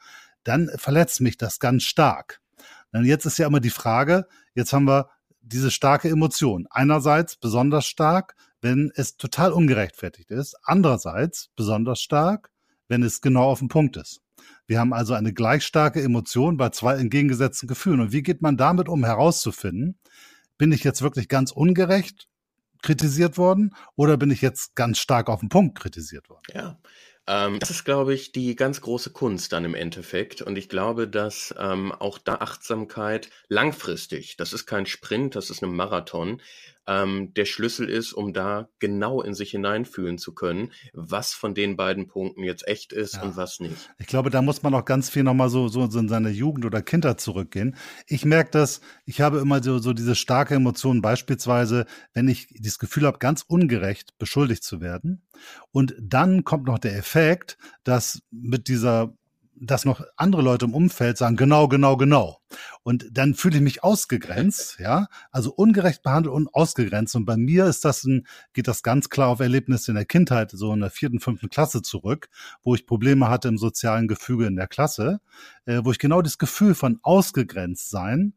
dann 0.43 0.69
verletzt 0.75 1.21
mich 1.21 1.37
das 1.37 1.59
ganz 1.59 1.83
stark. 1.83 2.41
Und 2.91 3.05
jetzt 3.05 3.25
ist 3.25 3.37
ja 3.37 3.47
immer 3.47 3.59
die 3.59 3.69
Frage, 3.69 4.27
jetzt 4.53 4.73
haben 4.73 4.85
wir 4.85 5.09
diese 5.47 5.71
starke 5.71 6.09
Emotion. 6.09 6.67
Einerseits 6.69 7.35
besonders 7.35 7.85
stark, 7.85 8.35
wenn 8.61 8.91
es 8.95 9.17
total 9.17 9.51
ungerechtfertigt 9.51 10.31
ist. 10.31 10.55
Andererseits 10.63 11.49
besonders 11.55 12.01
stark, 12.01 12.51
wenn 12.87 13.03
es 13.03 13.21
genau 13.21 13.49
auf 13.49 13.59
den 13.59 13.67
Punkt 13.67 13.97
ist. 13.97 14.21
Wir 14.65 14.79
haben 14.79 14.93
also 14.93 15.13
eine 15.13 15.33
gleich 15.33 15.63
starke 15.63 16.01
Emotion 16.01 16.57
bei 16.57 16.69
zwei 16.69 16.95
entgegengesetzten 16.95 17.67
Gefühlen. 17.67 18.01
Und 18.01 18.11
wie 18.11 18.23
geht 18.23 18.41
man 18.41 18.57
damit 18.57 18.89
um 18.89 19.03
herauszufinden, 19.03 19.97
bin 20.57 20.71
ich 20.71 20.83
jetzt 20.83 21.01
wirklich 21.01 21.27
ganz 21.27 21.51
ungerecht 21.51 22.27
kritisiert 22.81 23.37
worden 23.37 23.73
oder 23.95 24.17
bin 24.17 24.31
ich 24.31 24.41
jetzt 24.41 24.75
ganz 24.75 24.99
stark 24.99 25.29
auf 25.29 25.39
den 25.39 25.49
Punkt 25.49 25.79
kritisiert 25.79 26.29
worden? 26.29 26.43
Ja, 26.53 26.79
ähm, 27.27 27.59
das 27.59 27.69
ist, 27.69 27.83
glaube 27.83 28.13
ich, 28.13 28.31
die 28.31 28.55
ganz 28.55 28.81
große 28.81 29.11
Kunst 29.11 29.53
dann 29.53 29.65
im 29.65 29.75
Endeffekt. 29.75 30.41
Und 30.41 30.57
ich 30.57 30.69
glaube, 30.69 31.07
dass 31.07 31.53
ähm, 31.57 31.91
auch 31.91 32.17
da 32.17 32.35
Achtsamkeit 32.35 33.29
langfristig, 33.49 34.37
das 34.37 34.53
ist 34.53 34.65
kein 34.65 34.85
Sprint, 34.85 35.35
das 35.35 35.49
ist 35.49 35.61
ein 35.61 35.75
Marathon, 35.75 36.41
ähm, 36.87 37.33
der 37.33 37.45
Schlüssel 37.45 37.89
ist, 37.89 38.13
um 38.13 38.33
da 38.33 38.69
genau 38.79 39.21
in 39.21 39.33
sich 39.33 39.51
hineinfühlen 39.51 40.17
zu 40.17 40.33
können, 40.33 40.71
was 40.93 41.33
von 41.33 41.53
den 41.53 41.75
beiden 41.75 42.07
Punkten 42.07 42.43
jetzt 42.43 42.67
echt 42.67 42.93
ist 42.93 43.15
ja. 43.15 43.23
und 43.23 43.35
was 43.35 43.59
nicht. 43.59 43.89
Ich 43.97 44.07
glaube, 44.07 44.29
da 44.29 44.41
muss 44.41 44.63
man 44.63 44.73
auch 44.73 44.85
ganz 44.85 45.09
viel 45.09 45.23
nochmal 45.23 45.49
so, 45.49 45.67
so 45.67 45.83
in 45.83 46.09
seine 46.09 46.29
Jugend 46.29 46.65
oder 46.65 46.81
Kindheit 46.81 47.19
zurückgehen. 47.19 47.75
Ich 48.07 48.25
merke 48.25 48.51
das, 48.51 48.81
ich 49.05 49.21
habe 49.21 49.39
immer 49.39 49.61
so, 49.61 49.79
so 49.79 49.93
diese 49.93 50.15
starke 50.15 50.55
Emotion, 50.55 51.01
beispielsweise, 51.01 51.85
wenn 52.13 52.27
ich 52.27 52.47
das 52.59 52.79
Gefühl 52.79 53.05
habe, 53.05 53.19
ganz 53.19 53.43
ungerecht 53.47 54.17
beschuldigt 54.17 54.63
zu 54.63 54.81
werden. 54.81 55.27
Und 55.71 55.95
dann 55.99 56.43
kommt 56.43 56.67
noch 56.67 56.79
der 56.79 56.97
Effekt, 56.97 57.57
dass 57.83 58.21
mit 58.31 58.67
dieser 58.67 59.13
dass 59.59 59.85
noch 59.85 60.01
andere 60.15 60.41
Leute 60.41 60.65
im 60.65 60.73
Umfeld 60.73 61.17
sagen, 61.17 61.35
genau, 61.35 61.67
genau, 61.67 61.97
genau. 61.97 62.39
Und 62.83 63.05
dann 63.11 63.33
fühle 63.33 63.57
ich 63.57 63.61
mich 63.61 63.83
ausgegrenzt, 63.83 64.77
ja, 64.79 65.07
also 65.31 65.53
ungerecht 65.53 66.03
behandelt 66.03 66.33
und 66.33 66.53
ausgegrenzt. 66.53 67.15
Und 67.15 67.25
bei 67.25 67.37
mir 67.37 67.65
ist 67.65 67.85
das 67.85 68.03
ein, 68.03 68.27
geht 68.53 68.67
das 68.67 68.83
ganz 68.83 69.09
klar 69.09 69.29
auf 69.29 69.39
Erlebnisse 69.39 69.91
in 69.91 69.95
der 69.95 70.05
Kindheit, 70.05 70.51
so 70.51 70.73
in 70.73 70.79
der 70.79 70.89
vierten, 70.89 71.19
fünften 71.19 71.49
Klasse 71.49 71.81
zurück, 71.81 72.29
wo 72.63 72.75
ich 72.75 72.85
Probleme 72.85 73.29
hatte 73.29 73.47
im 73.47 73.57
sozialen 73.57 74.07
Gefüge 74.07 74.45
in 74.45 74.55
der 74.55 74.67
Klasse, 74.67 75.19
äh, 75.65 75.81
wo 75.83 75.91
ich 75.91 75.99
genau 75.99 76.21
das 76.21 76.37
Gefühl 76.37 76.75
von 76.75 76.99
ausgegrenzt 77.01 77.89
sein 77.89 78.33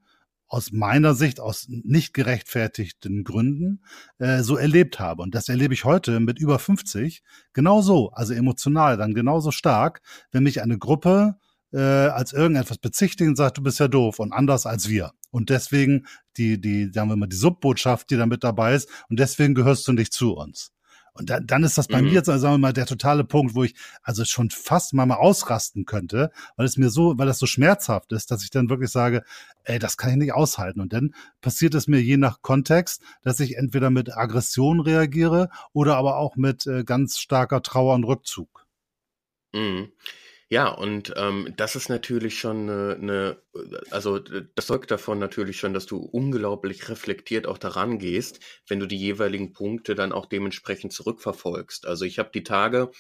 aus 0.51 0.73
meiner 0.73 1.15
Sicht, 1.15 1.41
aus 1.41 1.67
nicht 1.69 2.13
gerechtfertigten 2.13 3.23
Gründen, 3.23 3.83
äh, 4.19 4.43
so 4.43 4.57
erlebt 4.57 4.99
habe. 4.99 5.23
Und 5.23 5.35
das 5.35 5.49
erlebe 5.49 5.73
ich 5.73 5.85
heute 5.85 6.19
mit 6.19 6.41
über 6.41 6.59
50 6.59 7.23
genauso, 7.53 8.11
also 8.11 8.35
emotional 8.35 8.97
dann 8.97 9.15
genauso 9.15 9.53
stark, 9.53 10.03
wenn 10.33 10.43
mich 10.43 10.61
eine 10.61 10.77
Gruppe 10.77 11.37
äh, 11.73 11.79
als 11.79 12.33
irgendetwas 12.33 12.79
bezichtigt 12.79 13.29
und 13.29 13.37
sagt, 13.37 13.59
du 13.59 13.63
bist 13.63 13.79
ja 13.79 13.87
doof 13.87 14.19
und 14.19 14.33
anders 14.33 14.67
als 14.67 14.89
wir. 14.89 15.13
Und 15.31 15.51
deswegen 15.51 16.07
die, 16.37 16.61
die, 16.61 16.91
sagen 16.93 17.09
wir 17.09 17.17
mal, 17.17 17.29
die 17.29 17.37
Subbotschaft, 17.37 18.11
die 18.11 18.17
da 18.17 18.27
mit 18.27 18.43
dabei 18.43 18.75
ist, 18.75 18.89
und 19.09 19.21
deswegen 19.21 19.55
gehörst 19.55 19.87
du 19.87 19.93
nicht 19.93 20.13
zu 20.13 20.35
uns. 20.35 20.73
Und 21.13 21.31
dann, 21.31 21.47
dann 21.47 21.65
ist 21.65 21.79
das 21.79 21.89
bei 21.89 22.01
mhm. 22.01 22.09
mir 22.09 22.15
jetzt, 22.15 22.29
also 22.29 22.43
sagen 22.43 22.55
wir 22.55 22.59
mal, 22.59 22.73
der 22.73 22.87
totale 22.87 23.25
Punkt, 23.25 23.55
wo 23.55 23.65
ich 23.65 23.75
also 24.03 24.25
schon 24.25 24.51
fast 24.51 24.95
mal 24.95 25.07
mal 25.07 25.17
ausrasten 25.17 25.85
könnte, 25.85 26.31
weil 26.57 26.67
es 26.67 26.77
mir 26.77 26.91
so, 26.91 27.19
weil 27.19 27.27
das 27.27 27.39
so 27.39 27.47
schmerzhaft 27.47 28.13
ist, 28.13 28.31
dass 28.31 28.43
ich 28.43 28.51
dann 28.51 28.71
wirklich 28.71 28.91
sage, 28.91 29.23
ey, 29.65 29.79
das 29.79 29.97
kann 29.97 30.11
ich 30.11 30.17
nicht 30.17 30.35
aushalten. 30.35 30.81
Und 30.81 30.93
dann 30.93 31.15
passiert 31.41 31.75
es 31.75 31.89
mir 31.89 32.01
je 32.01 32.17
nach 32.17 32.43
Kontext, 32.43 33.03
dass 33.23 33.41
ich 33.41 33.57
entweder 33.57 33.91
mit 33.91 34.17
Aggression 34.17 34.81
reagiere 34.81 35.51
oder 35.73 35.97
aber 35.97 36.17
auch 36.17 36.37
mit 36.37 36.67
äh, 36.67 36.85
ganz 36.85 37.19
starker 37.19 37.63
Trauer 37.63 37.95
und 37.95 38.05
Rückzug. 38.05 38.67
Mhm. 39.53 39.93
Ja, 40.53 40.69
und 40.69 41.13
ähm, 41.17 41.55
das 41.57 41.77
ist 41.77 41.89
natürlich 41.89 42.37
schon 42.41 42.69
eine, 42.69 42.97
eine, 43.01 43.43
also 43.93 44.19
das 44.19 44.67
zeugt 44.67 44.91
davon 44.91 45.21
natürlich 45.21 45.59
schon, 45.61 45.73
dass 45.75 45.87
du 45.87 45.99
unglaublich 45.99 46.89
reflektiert 46.89 47.47
auch 47.47 47.57
daran 47.57 47.99
gehst, 48.01 48.41
wenn 48.67 48.81
du 48.81 48.87
die 48.87 48.97
jeweiligen 48.99 49.53
Punkte 49.53 49.95
dann 49.95 50.11
auch 50.13 50.27
dementsprechend 50.27 50.93
zurückverfolgst. 50.93 51.87
Also 51.87 52.05
ich 52.05 52.19
habe 52.19 52.31
die 52.35 52.43
Tage 52.43 52.91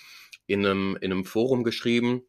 in 0.47 0.65
einem, 0.65 0.97
in 1.01 1.11
einem 1.11 1.25
Forum 1.25 1.65
geschrieben, 1.65 2.23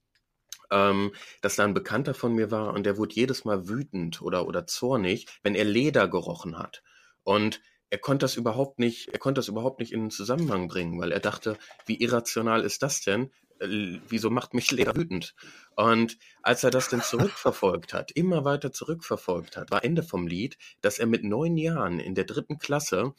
ähm, 0.72 1.14
dass 1.42 1.56
da 1.58 1.66
ein 1.66 1.76
Bekannter 1.76 2.16
von 2.16 2.34
mir 2.34 2.52
war 2.52 2.74
und 2.74 2.86
der 2.86 2.98
wurde 2.98 3.16
jedes 3.16 3.46
Mal 3.46 3.68
wütend 3.70 4.22
oder, 4.24 4.48
oder 4.48 4.68
zornig, 4.68 5.28
wenn 5.44 5.56
er 5.56 5.66
Leder 5.66 6.08
gerochen 6.08 6.58
hat. 6.58 6.84
Und 7.24 7.62
er 7.92 8.00
konnte 8.00 8.24
das 8.24 8.38
überhaupt 8.38 8.80
nicht, 8.80 9.10
er 9.10 9.20
konnte 9.20 9.40
das 9.40 9.50
überhaupt 9.50 9.80
nicht 9.80 9.92
in 9.92 10.02
den 10.06 10.12
Zusammenhang 10.12 10.68
bringen, 10.68 11.00
weil 11.00 11.12
er 11.12 11.20
dachte, 11.20 11.58
wie 11.86 12.02
irrational 12.02 12.64
ist 12.64 12.84
das 12.84 13.02
denn? 13.02 13.32
Äh, 13.62 14.00
wieso 14.08 14.30
macht 14.30 14.54
mich 14.54 14.72
Leder 14.72 14.96
wütend? 14.96 15.36
Und 15.76 16.18
als 16.42 16.64
er 16.64 16.72
das 16.72 16.90
dann 16.90 17.02
zurückverfolgt 17.02 17.94
hat, 17.94 18.12
immer 18.12 18.44
weiter 18.44 18.72
zurückverfolgt 18.72 19.58
hat, 19.58 19.72
war 19.72 19.84
Ende 19.84 20.04
vom 20.04 20.28
Lied, 20.28 20.58
dass 20.82 21.00
er 21.00 21.08
mit 21.08 21.24
neun 21.24 21.58
Jahren 21.58 22.00
in 22.00 22.16
der 22.16 22.26
dritten 22.26 22.60
Klasse, 22.60 23.14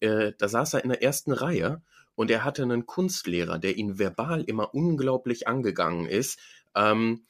äh, 0.00 0.32
da 0.38 0.48
saß 0.48 0.74
er 0.74 0.84
in 0.84 0.90
der 0.90 1.02
ersten 1.02 1.32
Reihe 1.32 1.82
und 2.14 2.30
er 2.30 2.44
hatte 2.44 2.62
einen 2.62 2.86
Kunstlehrer, 2.86 3.58
der 3.58 3.76
ihn 3.76 3.98
verbal 3.98 4.42
immer 4.42 4.74
unglaublich 4.74 5.48
angegangen 5.48 6.06
ist. 6.06 6.38
Ähm, 6.74 7.24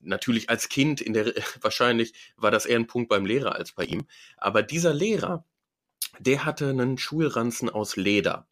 natürlich 0.00 0.50
als 0.50 0.68
Kind 0.68 1.00
in 1.00 1.12
der 1.12 1.34
wahrscheinlich 1.60 2.14
war 2.36 2.50
das 2.50 2.66
eher 2.66 2.78
ein 2.78 2.86
Punkt 2.86 3.08
beim 3.08 3.26
Lehrer 3.26 3.54
als 3.54 3.72
bei 3.72 3.84
ihm, 3.84 4.06
aber 4.36 4.62
dieser 4.62 4.94
Lehrer, 4.94 5.44
der 6.18 6.44
hatte 6.44 6.70
einen 6.70 6.98
Schulranzen 6.98 7.70
aus 7.70 7.96
Leder. 7.96 8.46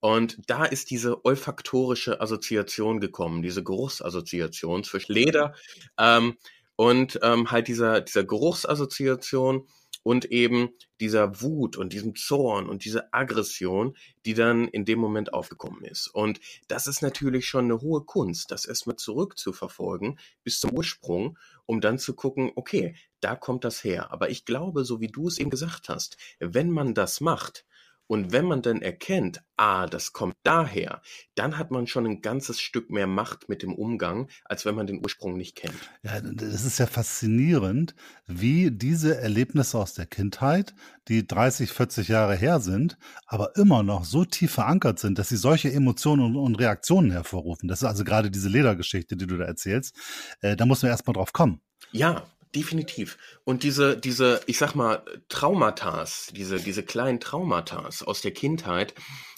Und 0.00 0.38
da 0.46 0.64
ist 0.64 0.90
diese 0.90 1.24
olfaktorische 1.24 2.20
Assoziation 2.20 3.00
gekommen, 3.00 3.42
diese 3.42 3.64
Geruchsassoziation 3.64 4.84
zwischen 4.84 5.12
Leder 5.12 5.54
ähm, 5.98 6.36
und 6.76 7.18
ähm, 7.22 7.50
halt 7.50 7.66
dieser, 7.66 8.00
dieser 8.00 8.24
Geruchsassoziation 8.24 9.66
und 10.04 10.26
eben 10.26 10.70
dieser 11.00 11.42
Wut 11.42 11.76
und 11.76 11.92
diesem 11.92 12.14
Zorn 12.14 12.68
und 12.68 12.84
diese 12.84 13.12
Aggression, 13.12 13.96
die 14.24 14.34
dann 14.34 14.68
in 14.68 14.84
dem 14.84 14.98
Moment 14.98 15.34
aufgekommen 15.34 15.84
ist. 15.84 16.06
Und 16.08 16.40
das 16.68 16.86
ist 16.86 17.02
natürlich 17.02 17.46
schon 17.46 17.64
eine 17.64 17.80
hohe 17.80 18.04
Kunst, 18.04 18.50
das 18.50 18.64
erstmal 18.64 18.96
zurückzuverfolgen 18.96 20.18
bis 20.44 20.60
zum 20.60 20.70
Ursprung, 20.70 21.38
um 21.66 21.80
dann 21.80 21.98
zu 21.98 22.14
gucken, 22.14 22.52
okay, 22.54 22.94
da 23.20 23.36
kommt 23.36 23.64
das 23.64 23.84
her. 23.84 24.12
Aber 24.12 24.30
ich 24.30 24.44
glaube, 24.44 24.84
so 24.84 25.00
wie 25.00 25.08
du 25.08 25.28
es 25.28 25.38
eben 25.38 25.50
gesagt 25.50 25.88
hast, 25.88 26.16
wenn 26.38 26.70
man 26.70 26.94
das 26.94 27.20
macht, 27.20 27.66
und 28.08 28.32
wenn 28.32 28.46
man 28.46 28.62
dann 28.62 28.80
erkennt, 28.82 29.42
ah, 29.56 29.86
das 29.86 30.14
kommt 30.14 30.34
daher, 30.42 31.02
dann 31.34 31.58
hat 31.58 31.70
man 31.70 31.86
schon 31.86 32.06
ein 32.06 32.22
ganzes 32.22 32.58
Stück 32.58 32.90
mehr 32.90 33.06
Macht 33.06 33.48
mit 33.50 33.62
dem 33.62 33.74
Umgang, 33.74 34.28
als 34.46 34.64
wenn 34.64 34.74
man 34.74 34.86
den 34.86 35.02
Ursprung 35.02 35.36
nicht 35.36 35.56
kennt. 35.56 35.76
Ja, 36.02 36.20
das 36.20 36.64
ist 36.64 36.78
ja 36.78 36.86
faszinierend, 36.86 37.94
wie 38.26 38.70
diese 38.70 39.18
Erlebnisse 39.18 39.78
aus 39.78 39.92
der 39.92 40.06
Kindheit, 40.06 40.74
die 41.08 41.26
30, 41.26 41.70
40 41.70 42.08
Jahre 42.08 42.34
her 42.34 42.60
sind, 42.60 42.96
aber 43.26 43.54
immer 43.56 43.82
noch 43.82 44.06
so 44.06 44.24
tief 44.24 44.52
verankert 44.52 44.98
sind, 44.98 45.18
dass 45.18 45.28
sie 45.28 45.36
solche 45.36 45.70
Emotionen 45.70 46.34
und, 46.34 46.58
Reaktionen 46.58 47.10
hervorrufen. 47.10 47.68
Das 47.68 47.82
ist 47.82 47.88
also 47.88 48.04
gerade 48.04 48.30
diese 48.30 48.48
Ledergeschichte, 48.48 49.16
die 49.16 49.26
du 49.26 49.36
da 49.36 49.44
erzählst. 49.44 49.94
Äh, 50.40 50.56
da 50.56 50.64
muss 50.64 50.82
man 50.82 50.90
erstmal 50.90 51.12
drauf 51.12 51.32
kommen. 51.34 51.60
Ja, 51.92 52.26
Definitiv. 52.54 53.18
Und 53.44 53.62
diese, 53.62 53.98
diese, 53.98 54.40
ich 54.46 54.58
sag 54.58 54.74
mal, 54.74 55.04
Traumatas, 55.28 56.32
diese, 56.34 56.58
diese 56.58 56.82
kleinen 56.82 57.20
Traumatas 57.20 58.02
aus 58.02 58.22
der 58.22 58.32
Kindheit, 58.32 58.94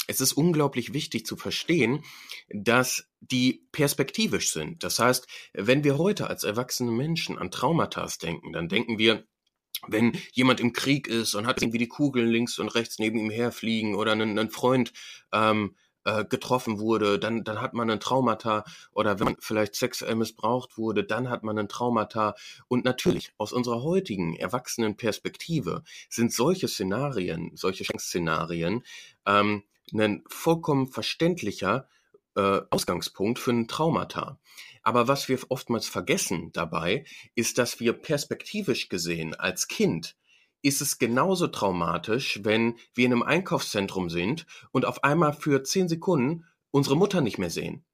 es 0.06 0.20
ist 0.20 0.32
unglaublich 0.32 0.92
wichtig 0.92 1.26
zu 1.26 1.36
verstehen, 1.36 2.04
dass 2.48 3.08
die 3.20 3.66
perspektivisch 3.72 4.52
sind. 4.52 4.84
Das 4.84 4.98
heißt, 4.98 5.26
wenn 5.54 5.84
wir 5.84 5.98
heute 5.98 6.28
als 6.28 6.44
erwachsene 6.44 6.92
Menschen 6.92 7.38
an 7.38 7.50
Traumatas 7.50 8.18
denken, 8.18 8.52
dann 8.52 8.68
denken 8.68 8.98
wir, 8.98 9.24
wenn 9.86 10.12
jemand 10.32 10.60
im 10.60 10.72
Krieg 10.72 11.06
ist 11.06 11.34
und 11.34 11.46
hat 11.46 11.62
irgendwie 11.62 11.78
die 11.78 11.88
Kugeln 11.88 12.28
links 12.28 12.58
und 12.58 12.68
rechts 12.74 12.98
neben 12.98 13.18
ihm 13.18 13.30
herfliegen 13.30 13.94
oder 13.94 14.12
einen, 14.12 14.38
einen 14.38 14.50
Freund 14.50 14.92
ähm, 15.32 15.76
äh, 16.04 16.24
getroffen 16.24 16.78
wurde, 16.78 17.18
dann, 17.18 17.44
dann 17.44 17.60
hat 17.60 17.74
man 17.74 17.90
ein 17.90 18.00
Traumata 18.00 18.64
oder 18.92 19.18
wenn 19.18 19.26
man 19.26 19.36
vielleicht 19.40 19.74
sexuell 19.74 20.14
missbraucht 20.14 20.78
wurde, 20.78 21.04
dann 21.04 21.28
hat 21.28 21.42
man 21.42 21.58
ein 21.58 21.68
Traumata. 21.68 22.34
Und 22.68 22.84
natürlich, 22.84 23.32
aus 23.38 23.52
unserer 23.52 23.82
heutigen 23.82 24.34
erwachsenen 24.34 24.96
Perspektive 24.96 25.82
sind 26.08 26.32
solche 26.32 26.68
Szenarien, 26.68 27.52
solche 27.54 27.84
Szenarien, 27.98 28.82
ähm, 29.26 29.64
ein 29.92 30.22
vollkommen 30.28 30.86
verständlicher 30.86 31.88
äh, 32.36 32.60
Ausgangspunkt 32.70 33.38
für 33.38 33.50
ein 33.50 33.68
Traumata. 33.68 34.38
Aber 34.82 35.08
was 35.08 35.28
wir 35.28 35.38
oftmals 35.48 35.86
vergessen 35.86 36.52
dabei, 36.52 37.04
ist, 37.34 37.58
dass 37.58 37.80
wir 37.80 37.92
perspektivisch 37.92 38.88
gesehen 38.88 39.34
als 39.34 39.68
Kind 39.68 40.16
ist 40.62 40.80
es 40.80 40.98
genauso 40.98 41.46
traumatisch, 41.46 42.40
wenn 42.42 42.76
wir 42.94 43.06
in 43.06 43.12
einem 43.12 43.22
Einkaufszentrum 43.22 44.10
sind 44.10 44.46
und 44.72 44.84
auf 44.84 45.04
einmal 45.04 45.32
für 45.32 45.62
zehn 45.62 45.88
Sekunden 45.88 46.44
unsere 46.70 46.96
Mutter 46.96 47.20
nicht 47.20 47.38
mehr 47.38 47.50
sehen. 47.50 47.84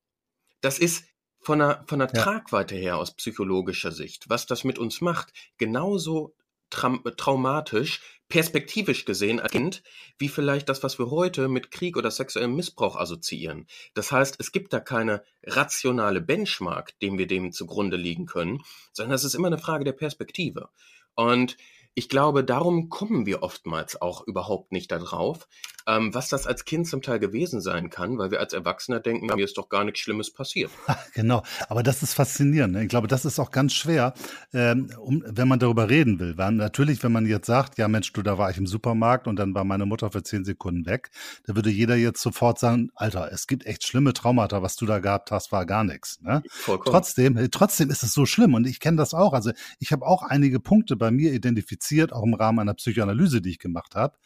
Das 0.61 0.79
ist 0.79 1.05
von 1.41 1.61
der, 1.61 1.85
von 1.87 2.01
der 2.01 2.11
ja. 2.13 2.23
Tragweite 2.23 2.75
her 2.75 2.97
aus 2.97 3.15
psychologischer 3.15 3.93
Sicht, 3.93 4.29
was 4.29 4.47
das 4.47 4.65
mit 4.65 4.79
uns 4.79 5.01
macht, 5.01 5.33
genauso 5.59 6.35
tra 6.71 6.99
traumatisch, 7.17 8.01
perspektivisch 8.29 9.05
gesehen 9.05 9.39
als 9.39 9.53
Kind, 9.53 9.83
wie 10.19 10.29
vielleicht 10.29 10.69
das, 10.69 10.83
was 10.83 10.99
wir 10.99 11.11
heute 11.11 11.47
mit 11.47 11.71
Krieg 11.71 11.97
oder 11.97 12.11
sexuellem 12.11 12.57
Missbrauch 12.57 12.97
assoziieren. 12.97 13.67
Das 13.95 14.11
heißt, 14.11 14.37
es 14.41 14.51
gibt 14.51 14.73
da 14.73 14.81
keine 14.81 15.23
rationale 15.45 16.21
Benchmark, 16.21 16.99
dem 16.99 17.19
wir 17.19 17.29
dem 17.29 17.53
zugrunde 17.53 17.97
liegen 17.97 18.27
können, 18.27 18.63
sondern 18.93 19.15
es 19.15 19.23
ist 19.23 19.35
immer 19.35 19.47
eine 19.47 19.59
Frage 19.59 19.85
der 19.85 19.93
Perspektive. 19.93 20.69
Und 21.15 21.57
ich 21.99 22.11
glaube, 22.11 22.45
darum 22.45 22.91
kommen 22.91 23.25
wir 23.25 23.43
oftmals 23.43 24.01
auch 24.03 24.27
überhaupt 24.27 24.71
nicht 24.71 24.93
darauf, 24.93 25.49
ähm, 25.87 26.13
was 26.13 26.29
das 26.29 26.47
als 26.47 26.67
Kind 26.67 26.87
zum 26.87 27.01
Teil 27.01 27.19
gewesen 27.19 27.63
sein 27.63 27.89
kann, 27.89 28.19
weil 28.19 28.31
wir 28.31 28.39
als 28.41 28.53
Erwachsener 28.53 29.01
denken, 29.01 29.27
mir 29.35 29.43
ist 29.43 29.57
doch 29.57 29.71
gar 29.71 29.83
nichts 29.83 30.01
Schlimmes 30.01 30.31
passiert. 30.31 30.71
genau, 31.15 31.43
aber 31.71 31.83
das 31.83 32.03
ist 32.03 32.13
faszinierend. 32.13 32.75
Ne? 32.75 32.83
Ich 32.83 32.91
glaube, 32.91 33.09
das 33.09 33.25
ist 33.25 33.39
auch 33.39 33.51
ganz 33.51 33.73
schwer, 33.73 34.13
ähm, 34.53 34.91
um, 34.99 35.25
wenn 35.27 35.49
man 35.49 35.59
darüber 35.59 35.89
reden 35.89 36.21
will. 36.21 36.37
Weil 36.37 36.53
natürlich, 36.53 37.03
wenn 37.03 37.13
man 37.13 37.25
jetzt 37.25 37.47
sagt, 37.47 37.79
ja 37.79 37.89
Mensch, 37.89 38.13
du, 38.13 38.23
da 38.23 38.37
war 38.37 38.51
ich 38.51 38.59
im 38.59 38.67
Supermarkt 38.67 39.27
und 39.27 39.37
dann 39.37 39.55
war 39.55 39.65
meine 39.65 39.87
Mutter 39.87 40.11
für 40.11 40.23
zehn 40.23 40.45
Sekunden 40.45 40.85
weg, 40.85 41.11
da 41.47 41.57
würde 41.57 41.71
jeder 41.71 41.97
jetzt 41.97 42.21
sofort 42.21 42.59
sagen, 42.59 42.91
Alter, 42.95 43.33
es 43.33 43.47
gibt 43.47 43.65
echt 43.65 43.87
schlimme 43.87 44.13
Traumata, 44.13 44.61
was 44.61 44.77
du 44.77 44.85
da 44.85 44.99
gehabt 44.99 45.31
hast, 45.31 45.51
war 45.51 45.65
gar 45.65 45.83
nichts. 45.83 46.21
Ne? 46.21 46.43
Trotzdem, 46.85 47.39
äh, 47.39 47.49
trotzdem 47.49 47.89
ist 47.89 48.03
es 48.03 48.13
so 48.13 48.27
schlimm 48.27 48.53
und 48.53 48.67
ich 48.67 48.81
kenne 48.81 48.99
das 48.99 49.15
auch. 49.15 49.33
Also 49.33 49.53
ich 49.79 49.93
habe 49.93 50.05
auch 50.05 50.23
einige 50.23 50.61
Punkte 50.61 50.97
bei 50.97 51.11
mir 51.11 51.33
identifiziert, 51.33 51.86
identifiziert, 51.87 52.13
auch 52.13 52.25
im 52.25 52.35
Rahmen 52.35 52.61
einer 52.61 52.75
Psychoanalyse, 52.75 53.41
die 53.41 53.51
ich 53.51 53.59
gemacht 53.59 53.95
habe, 53.95 54.17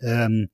ähm, 0.00 0.48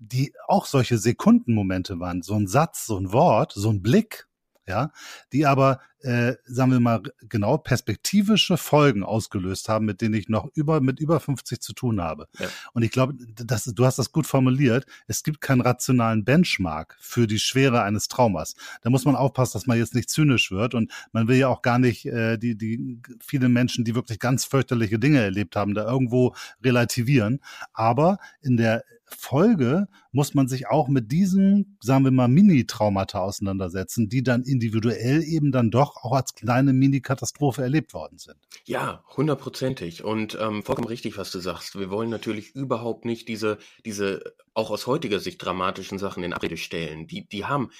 die 0.00 0.32
auch 0.48 0.66
solche 0.66 0.98
Sekundenmomente 0.98 2.00
waren. 2.00 2.22
So 2.22 2.34
ein 2.34 2.46
Satz, 2.46 2.86
so 2.86 2.98
ein 2.98 3.12
Wort, 3.12 3.52
so 3.54 3.70
ein 3.70 3.82
Blick, 3.82 4.26
ja, 4.66 4.92
die 5.32 5.46
aber, 5.46 5.80
äh, 6.00 6.34
sagen 6.44 6.70
wir 6.70 6.80
mal, 6.80 7.02
genau 7.28 7.58
perspektivische 7.58 8.56
Folgen 8.56 9.02
ausgelöst 9.02 9.68
haben, 9.68 9.86
mit 9.86 10.00
denen 10.00 10.14
ich 10.14 10.28
noch 10.28 10.48
über, 10.54 10.80
mit 10.80 11.00
über 11.00 11.18
50 11.18 11.60
zu 11.60 11.72
tun 11.72 12.00
habe. 12.00 12.28
Ja. 12.38 12.48
Und 12.72 12.82
ich 12.82 12.90
glaube, 12.90 13.14
das, 13.34 13.64
du 13.64 13.84
hast 13.84 13.98
das 13.98 14.12
gut 14.12 14.26
formuliert. 14.26 14.86
Es 15.06 15.22
gibt 15.22 15.40
keinen 15.40 15.60
rationalen 15.60 16.24
Benchmark 16.24 16.96
für 17.00 17.26
die 17.26 17.38
Schwere 17.40 17.82
eines 17.82 18.08
Traumas. 18.08 18.54
Da 18.82 18.90
muss 18.90 19.04
man 19.04 19.16
aufpassen, 19.16 19.54
dass 19.54 19.66
man 19.66 19.78
jetzt 19.78 19.94
nicht 19.94 20.10
zynisch 20.10 20.50
wird. 20.50 20.74
Und 20.74 20.92
man 21.12 21.26
will 21.26 21.36
ja 21.36 21.48
auch 21.48 21.62
gar 21.62 21.78
nicht 21.78 22.06
äh, 22.06 22.38
die, 22.38 22.56
die 22.56 23.00
viele 23.20 23.48
Menschen, 23.48 23.84
die 23.84 23.94
wirklich 23.94 24.20
ganz 24.20 24.44
fürchterliche 24.44 24.98
Dinge 24.98 25.20
erlebt 25.20 25.56
haben, 25.56 25.74
da 25.74 25.84
irgendwo 25.84 26.34
relativieren. 26.62 27.40
Aber 27.72 28.18
in 28.40 28.56
der 28.56 28.84
Folge 29.14 29.86
muss 30.10 30.34
man 30.34 30.48
sich 30.48 30.68
auch 30.68 30.88
mit 30.88 31.12
diesen, 31.12 31.78
sagen 31.80 32.04
wir 32.04 32.10
mal, 32.10 32.28
Mini-Traumata 32.28 33.20
auseinandersetzen, 33.20 34.08
die 34.08 34.22
dann 34.22 34.42
individuell 34.42 35.22
eben 35.22 35.52
dann 35.52 35.70
doch 35.70 35.96
auch 35.96 36.12
als 36.12 36.34
kleine 36.34 36.72
Mini-Katastrophe 36.72 37.62
erlebt 37.62 37.94
worden 37.94 38.18
sind. 38.18 38.36
Ja, 38.64 39.04
hundertprozentig. 39.16 40.04
Und 40.04 40.36
ähm, 40.40 40.62
vollkommen 40.62 40.88
richtig, 40.88 41.16
was 41.18 41.30
du 41.30 41.40
sagst. 41.40 41.78
Wir 41.78 41.90
wollen 41.90 42.10
natürlich 42.10 42.54
überhaupt 42.54 43.04
nicht 43.04 43.28
diese, 43.28 43.58
diese 43.84 44.34
auch 44.54 44.70
aus 44.70 44.86
heutiger 44.86 45.20
Sicht 45.20 45.42
dramatischen 45.42 45.98
Sachen 45.98 46.22
in 46.22 46.32
Abrede 46.32 46.56
stellen. 46.56 47.06
Die, 47.06 47.26
die 47.26 47.44
haben 47.44 47.70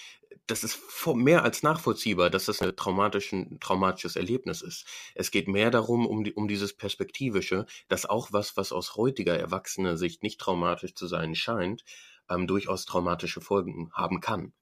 das 0.47 0.65
ist 0.65 0.79
mehr 1.15 1.45
als 1.45 1.63
nachvollziehbar, 1.63 2.31
dass 2.31 2.47
das 2.47 2.61
ein 2.61 2.75
traumatisches 2.77 4.17
Erlebnis 4.17 4.63
ist. 4.63 4.87
Es 5.15 5.31
geht 5.31 5.49
mehr 5.49 5.71
darum, 5.71 6.07
um, 6.07 6.25
die, 6.25 6.35
um 6.35 6.49
dieses 6.49 6.77
Perspektivische, 6.77 7.67
dass 7.89 8.07
auch 8.07 8.33
was, 8.33 8.57
was 8.57 8.73
aus 8.73 8.97
heutiger 8.97 9.39
erwachsener 9.39 9.97
Sicht 9.97 10.23
nicht 10.23 10.41
traumatisch 10.41 10.95
zu 10.95 11.07
sein 11.07 11.35
scheint, 11.35 11.85
ähm, 12.29 12.47
durchaus 12.47 12.85
traumatische 12.87 13.41
Folgen 13.41 13.91
haben 13.93 14.21
kann. 14.21 14.53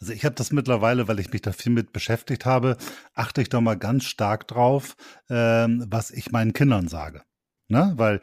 Also 0.00 0.12
ich 0.12 0.24
habe 0.24 0.34
das 0.34 0.50
mittlerweile, 0.50 1.06
weil 1.06 1.20
ich 1.20 1.32
mich 1.32 1.42
da 1.42 1.52
viel 1.52 1.72
mit 1.72 1.92
beschäftigt 1.92 2.44
habe, 2.44 2.76
achte 3.14 3.42
ich 3.42 3.48
doch 3.48 3.60
mal 3.60 3.78
ganz 3.78 4.04
stark 4.04 4.48
drauf, 4.48 4.96
ähm, 5.28 5.84
was 5.88 6.10
ich 6.10 6.32
meinen 6.32 6.52
Kindern 6.52 6.88
sage. 6.88 7.22
Ne? 7.70 7.92
Weil 7.96 8.20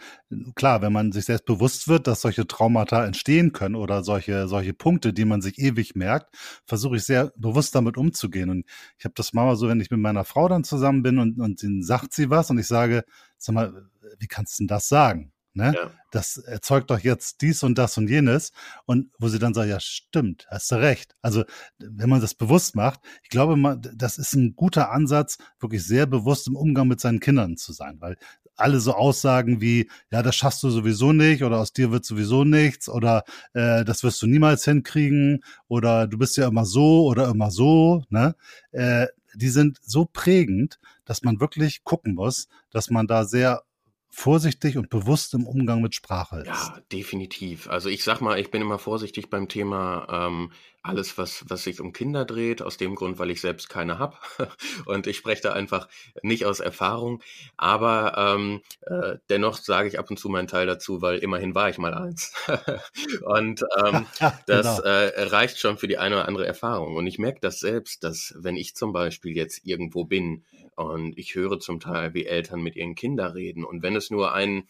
klar, 0.55 0.81
wenn 0.81 0.93
man 0.93 1.11
sich 1.11 1.25
selbst 1.25 1.45
bewusst 1.45 1.87
wird, 1.87 2.07
dass 2.07 2.21
solche 2.21 2.47
Traumata 2.47 3.05
entstehen 3.05 3.53
können 3.53 3.75
oder 3.75 4.03
solche 4.03 4.47
solche 4.47 4.73
Punkte, 4.73 5.13
die 5.13 5.25
man 5.25 5.41
sich 5.41 5.57
ewig 5.59 5.95
merkt, 5.95 6.35
versuche 6.65 6.97
ich 6.97 7.03
sehr 7.05 7.31
bewusst 7.37 7.73
damit 7.75 7.97
umzugehen. 7.97 8.49
Und 8.49 8.65
ich 8.97 9.05
habe 9.05 9.13
das 9.15 9.33
mal 9.33 9.55
so, 9.55 9.69
wenn 9.69 9.79
ich 9.81 9.91
mit 9.91 9.99
meiner 9.99 10.25
Frau 10.25 10.47
dann 10.47 10.63
zusammen 10.63 11.03
bin 11.03 11.17
und 11.19 11.39
und 11.39 11.63
dann 11.63 11.81
sagt 11.83 12.13
sie 12.13 12.29
was 12.29 12.49
und 12.49 12.59
ich 12.59 12.67
sage, 12.67 13.03
sag 13.37 13.55
mal, 13.55 13.89
wie 14.19 14.27
kannst 14.27 14.59
du 14.59 14.63
denn 14.63 14.67
das 14.67 14.87
sagen? 14.89 15.31
Ne? 15.57 15.73
Ja. 15.75 15.91
Das 16.11 16.37
erzeugt 16.37 16.91
doch 16.91 16.99
jetzt 16.99 17.41
dies 17.41 17.63
und 17.63 17.79
das 17.79 17.97
und 17.97 18.09
jenes. 18.09 18.51
Und 18.85 19.11
wo 19.17 19.27
sie 19.27 19.39
dann 19.39 19.55
sagt, 19.55 19.67
ja, 19.67 19.79
stimmt, 19.79 20.45
hast 20.51 20.71
du 20.71 20.75
recht. 20.75 21.15
Also, 21.23 21.45
wenn 21.79 22.09
man 22.09 22.21
das 22.21 22.35
bewusst 22.35 22.75
macht, 22.75 22.99
ich 23.23 23.29
glaube, 23.29 23.57
man, 23.57 23.81
das 23.95 24.19
ist 24.19 24.35
ein 24.35 24.55
guter 24.55 24.91
Ansatz, 24.91 25.39
wirklich 25.59 25.83
sehr 25.83 26.05
bewusst 26.05 26.47
im 26.47 26.55
Umgang 26.55 26.87
mit 26.87 26.99
seinen 26.99 27.19
Kindern 27.19 27.57
zu 27.57 27.73
sein, 27.73 27.97
weil 27.99 28.17
alle 28.57 28.79
so 28.79 28.93
Aussagen 28.93 29.61
wie, 29.61 29.89
ja, 30.11 30.21
das 30.23 30.35
schaffst 30.35 30.63
du 30.63 30.69
sowieso 30.69 31.13
nicht 31.13 31.43
oder 31.43 31.59
aus 31.59 31.73
dir 31.73 31.91
wird 31.91 32.05
sowieso 32.05 32.43
nichts 32.43 32.89
oder 32.89 33.23
äh, 33.53 33.85
das 33.85 34.03
wirst 34.03 34.21
du 34.21 34.27
niemals 34.27 34.65
hinkriegen 34.65 35.43
oder 35.67 36.07
du 36.07 36.17
bist 36.17 36.37
ja 36.37 36.47
immer 36.47 36.65
so 36.65 37.05
oder 37.05 37.29
immer 37.29 37.51
so, 37.51 38.03
ne? 38.09 38.35
Äh, 38.71 39.07
die 39.35 39.49
sind 39.49 39.77
so 39.83 40.05
prägend, 40.11 40.79
dass 41.05 41.21
man 41.21 41.39
wirklich 41.39 41.83
gucken 41.83 42.15
muss, 42.15 42.47
dass 42.71 42.89
man 42.89 43.05
da 43.05 43.25
sehr 43.25 43.61
vorsichtig 44.09 44.77
und 44.77 44.89
bewusst 44.89 45.33
im 45.33 45.45
Umgang 45.45 45.81
mit 45.81 45.95
Sprache 45.95 46.39
ist. 46.39 46.47
Ja, 46.47 46.81
definitiv. 46.91 47.69
Also 47.69 47.89
ich 47.89 48.03
sag 48.03 48.21
mal, 48.21 48.39
ich 48.39 48.51
bin 48.51 48.61
immer 48.61 48.79
vorsichtig 48.79 49.29
beim 49.29 49.47
Thema 49.47 50.07
ähm, 50.09 50.51
alles, 50.87 51.17
was, 51.17 51.43
was 51.49 51.63
sich 51.63 51.81
um 51.81 51.91
Kinder 51.91 52.25
dreht, 52.25 52.61
aus 52.61 52.77
dem 52.77 52.95
Grund, 52.95 53.19
weil 53.19 53.29
ich 53.29 53.41
selbst 53.41 53.69
keine 53.69 53.99
habe. 53.99 54.17
Und 54.85 55.05
ich 55.05 55.17
spreche 55.17 55.41
da 55.41 55.53
einfach 55.53 55.87
nicht 56.21 56.45
aus 56.45 56.59
Erfahrung. 56.59 57.21
Aber 57.57 58.15
ähm, 58.17 58.61
äh, 58.81 59.17
dennoch 59.29 59.57
sage 59.57 59.89
ich 59.89 59.99
ab 59.99 60.09
und 60.09 60.17
zu 60.17 60.29
meinen 60.29 60.47
Teil 60.47 60.65
dazu, 60.65 61.01
weil 61.01 61.19
immerhin 61.19 61.55
war 61.55 61.69
ich 61.69 61.77
mal 61.77 61.93
eins. 61.93 62.33
und 63.23 63.63
ähm, 63.83 64.05
ja, 64.19 64.39
das 64.47 64.77
genau. 64.77 64.87
äh, 64.87 65.23
reicht 65.23 65.59
schon 65.59 65.77
für 65.77 65.87
die 65.87 65.97
eine 65.97 66.15
oder 66.15 66.27
andere 66.27 66.47
Erfahrung. 66.47 66.95
Und 66.95 67.05
ich 67.07 67.19
merke 67.19 67.39
das 67.41 67.59
selbst, 67.59 68.03
dass 68.03 68.33
wenn 68.37 68.55
ich 68.55 68.75
zum 68.75 68.93
Beispiel 68.93 69.35
jetzt 69.35 69.65
irgendwo 69.65 70.05
bin 70.05 70.45
und 70.77 71.17
ich 71.17 71.33
höre 71.33 71.59
zum 71.59 71.79
Teil, 71.79 72.13
wie 72.13 72.27
Eltern 72.27 72.61
mit 72.61 72.75
ihren 72.75 72.93
Kindern 72.93 73.31
reden. 73.31 73.65
Und 73.65 73.81
wenn 73.81 73.95
es 73.95 74.11
nur 74.11 74.33
ein, 74.33 74.69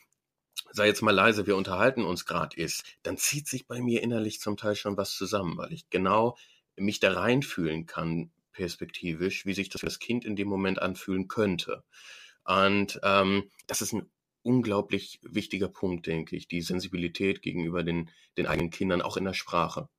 sei 0.72 0.88
jetzt 0.88 1.02
mal 1.02 1.12
leise, 1.12 1.48
wir 1.48 1.58
unterhalten 1.58 2.06
uns 2.06 2.26
gerade 2.26 2.56
ist, 2.56 2.86
dann 3.04 3.18
zieht 3.18 3.48
sich 3.50 3.68
bei 3.68 3.82
mir 3.82 4.02
innerlich 4.02 4.40
zum 4.40 4.56
Teil 4.56 4.76
schon 4.76 4.96
was 4.96 5.16
zusammen, 5.18 5.58
weil 5.58 5.74
ich 5.74 5.90
genau 5.90 6.38
mich 6.78 7.02
da 7.02 7.12
reinfühlen 7.12 7.88
kann, 7.88 8.32
perspektivisch, 8.54 9.46
wie 9.46 9.54
sich 9.54 9.68
das 9.68 9.82
für 9.82 9.88
das 9.88 10.00
Kind 10.00 10.24
in 10.24 10.38
dem 10.38 10.48
Moment 10.48 10.82
anfühlen 10.82 11.28
könnte. 11.28 11.84
Und 12.46 13.02
ähm, 13.04 13.52
das 13.68 13.82
ist 13.82 13.92
ein 13.92 14.10
unglaublich 14.44 15.20
wichtiger 15.24 15.68
Punkt, 15.68 16.08
denke 16.08 16.38
ich, 16.38 16.48
die 16.48 16.62
Sensibilität 16.62 17.42
gegenüber 17.42 17.84
den, 17.84 18.10
den 18.38 18.48
eigenen 18.48 18.72
Kindern, 18.72 19.02
auch 19.02 19.18
in 19.18 19.26
der 19.26 19.34
Sprache. 19.34 19.90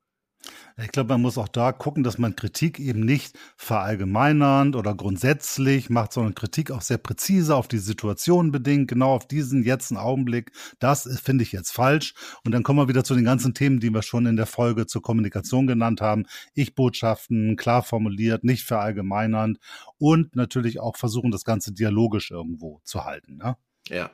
Ich 0.81 0.93
glaube, 0.93 1.15
man 1.15 1.23
muss 1.23 1.39
auch 1.39 1.49
da 1.49 1.73
gucken, 1.73 2.05
dass 2.05 2.19
man 2.19 2.37
Kritik 2.37 2.79
eben 2.79 3.01
nicht 3.01 3.37
verallgemeinernd 3.57 4.77
oder 4.77 4.95
grundsätzlich 4.95 5.91
macht, 5.91 6.13
sondern 6.13 6.37
Kritik 6.37 6.71
auch 6.71 6.83
sehr 6.83 6.99
präzise 6.99 7.57
auf 7.57 7.67
die 7.67 7.79
Situation 7.79 8.53
bedingt, 8.53 8.89
genau 8.89 9.13
auf 9.13 9.27
diesen 9.27 9.65
jetzt 9.65 9.91
einen 9.91 9.99
Augenblick. 9.99 10.53
Das 10.79 11.09
finde 11.21 11.43
ich 11.43 11.51
jetzt 11.51 11.73
falsch. 11.73 12.15
Und 12.45 12.53
dann 12.53 12.63
kommen 12.63 12.79
wir 12.79 12.89
wieder 12.89 13.03
zu 13.03 13.17
den 13.17 13.25
ganzen 13.25 13.55
Themen, 13.55 13.81
die 13.81 13.91
wir 13.91 14.03
schon 14.03 14.27
in 14.27 14.37
der 14.37 14.47
Folge 14.47 14.87
zur 14.87 15.03
Kommunikation 15.03 15.67
genannt 15.67 16.01
haben. 16.01 16.27
Ich-Botschaften, 16.55 17.57
klar 17.57 17.83
formuliert, 17.83 18.45
nicht 18.45 18.65
verallgemeinernd 18.65 19.59
und 19.99 20.37
natürlich 20.37 20.79
auch 20.79 20.97
versuchen, 20.97 21.33
das 21.33 21.45
Ganze 21.45 21.73
dialogisch 21.73 22.31
irgendwo 22.31 22.81
zu 22.85 23.05
halten. 23.05 23.37
Ne? 23.39 23.57
Ja, 23.89 24.11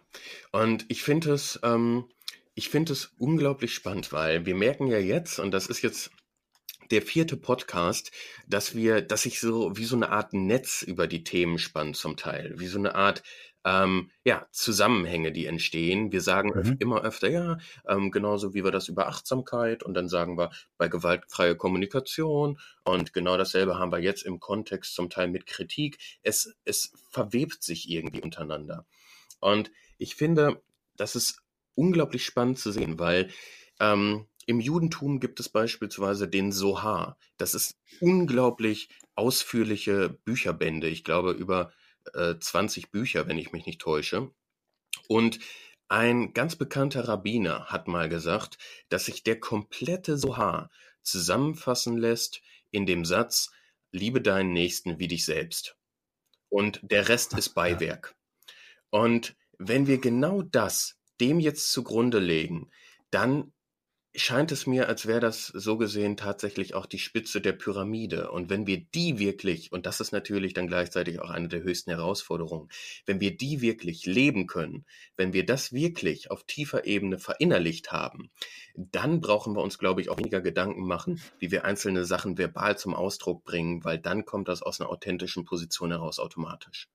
und 0.52 0.86
ich 0.88 1.02
finde 1.02 1.32
es, 1.32 1.60
ähm, 1.62 2.04
ich 2.54 2.68
finde 2.68 2.92
es 2.92 3.12
unglaublich 3.18 3.74
spannend, 3.74 4.12
weil 4.12 4.46
wir 4.46 4.54
merken 4.54 4.86
ja 4.86 4.98
jetzt, 4.98 5.38
und 5.38 5.50
das 5.50 5.66
ist 5.66 5.82
jetzt 5.82 6.10
der 6.90 7.02
vierte 7.02 7.36
Podcast, 7.36 8.12
dass 8.46 8.74
wir, 8.74 9.00
dass 9.00 9.22
sich 9.22 9.40
so 9.40 9.76
wie 9.76 9.84
so 9.84 9.96
eine 9.96 10.10
Art 10.10 10.32
Netz 10.32 10.82
über 10.82 11.06
die 11.06 11.24
Themen 11.24 11.58
spannt 11.58 11.96
zum 11.96 12.16
Teil, 12.16 12.54
wie 12.58 12.66
so 12.66 12.78
eine 12.78 12.94
Art 12.94 13.22
ähm, 13.64 14.10
ja, 14.24 14.46
Zusammenhänge, 14.52 15.32
die 15.32 15.46
entstehen. 15.46 16.12
Wir 16.12 16.20
sagen 16.20 16.52
mhm. 16.54 16.76
immer 16.80 17.02
öfter, 17.02 17.30
ja, 17.30 17.58
ähm, 17.88 18.10
genauso 18.10 18.52
wie 18.52 18.62
wir 18.62 18.70
das 18.70 18.88
über 18.88 19.08
Achtsamkeit 19.08 19.82
und 19.82 19.94
dann 19.94 20.08
sagen 20.08 20.36
wir 20.36 20.50
bei 20.76 20.88
gewaltfreie 20.88 21.56
Kommunikation 21.56 22.60
und 22.84 23.14
genau 23.14 23.38
dasselbe 23.38 23.78
haben 23.78 23.90
wir 23.90 24.00
jetzt 24.00 24.22
im 24.22 24.38
Kontext 24.38 24.94
zum 24.94 25.08
Teil 25.08 25.28
mit 25.28 25.46
Kritik. 25.46 25.98
Es, 26.22 26.54
es 26.64 26.92
verwebt 27.10 27.62
sich 27.62 27.88
irgendwie 27.88 28.20
untereinander. 28.20 28.86
Und 29.40 29.70
ich 29.96 30.14
finde, 30.14 30.62
das 30.96 31.16
ist 31.16 31.43
unglaublich 31.74 32.24
spannend 32.24 32.58
zu 32.58 32.72
sehen, 32.72 32.98
weil 32.98 33.30
ähm, 33.80 34.26
im 34.46 34.60
Judentum 34.60 35.20
gibt 35.20 35.40
es 35.40 35.48
beispielsweise 35.48 36.28
den 36.28 36.52
Sohar. 36.52 37.18
Das 37.36 37.54
ist 37.54 37.78
unglaublich 38.00 38.88
ausführliche 39.14 40.10
Bücherbände. 40.24 40.88
Ich 40.88 41.04
glaube 41.04 41.32
über 41.32 41.72
äh, 42.12 42.34
20 42.38 42.90
Bücher, 42.90 43.26
wenn 43.26 43.38
ich 43.38 43.52
mich 43.52 43.66
nicht 43.66 43.80
täusche. 43.80 44.30
Und 45.08 45.38
ein 45.88 46.32
ganz 46.32 46.56
bekannter 46.56 47.08
Rabbiner 47.08 47.66
hat 47.66 47.88
mal 47.88 48.08
gesagt, 48.08 48.58
dass 48.88 49.06
sich 49.06 49.22
der 49.22 49.38
komplette 49.40 50.18
Sohar 50.18 50.70
zusammenfassen 51.02 51.96
lässt 51.96 52.40
in 52.70 52.86
dem 52.86 53.04
Satz, 53.04 53.50
liebe 53.92 54.20
deinen 54.20 54.52
Nächsten 54.52 54.98
wie 54.98 55.08
dich 55.08 55.24
selbst. 55.24 55.76
Und 56.48 56.80
der 56.82 57.08
Rest 57.08 57.34
ist 57.34 57.50
Beiwerk. 57.50 58.16
Und 58.90 59.36
wenn 59.58 59.86
wir 59.86 59.98
genau 59.98 60.42
das 60.42 60.98
dem 61.20 61.40
jetzt 61.40 61.72
zugrunde 61.72 62.18
legen, 62.18 62.70
dann 63.10 63.52
scheint 64.16 64.52
es 64.52 64.66
mir, 64.66 64.88
als 64.88 65.06
wäre 65.06 65.20
das 65.20 65.48
so 65.48 65.76
gesehen 65.76 66.16
tatsächlich 66.16 66.74
auch 66.74 66.86
die 66.86 66.98
Spitze 66.98 67.40
der 67.40 67.52
Pyramide. 67.52 68.30
Und 68.30 68.48
wenn 68.48 68.66
wir 68.66 68.80
die 68.80 69.18
wirklich, 69.18 69.72
und 69.72 69.86
das 69.86 70.00
ist 70.00 70.12
natürlich 70.12 70.54
dann 70.54 70.68
gleichzeitig 70.68 71.20
auch 71.20 71.30
eine 71.30 71.48
der 71.48 71.62
höchsten 71.62 71.90
Herausforderungen, 71.90 72.68
wenn 73.06 73.20
wir 73.20 73.36
die 73.36 73.60
wirklich 73.60 74.06
leben 74.06 74.46
können, 74.46 74.86
wenn 75.16 75.32
wir 75.32 75.44
das 75.44 75.72
wirklich 75.72 76.30
auf 76.30 76.44
tiefer 76.44 76.86
Ebene 76.86 77.18
verinnerlicht 77.18 77.90
haben, 77.90 78.30
dann 78.76 79.20
brauchen 79.20 79.54
wir 79.56 79.62
uns, 79.62 79.78
glaube 79.78 80.00
ich, 80.00 80.10
auch 80.10 80.18
weniger 80.18 80.40
Gedanken 80.40 80.86
machen, 80.86 81.20
wie 81.40 81.50
wir 81.50 81.64
einzelne 81.64 82.04
Sachen 82.04 82.38
verbal 82.38 82.78
zum 82.78 82.94
Ausdruck 82.94 83.44
bringen, 83.44 83.84
weil 83.84 83.98
dann 83.98 84.24
kommt 84.24 84.48
das 84.48 84.62
aus 84.62 84.80
einer 84.80 84.90
authentischen 84.90 85.44
Position 85.44 85.90
heraus 85.90 86.20
automatisch. 86.20 86.88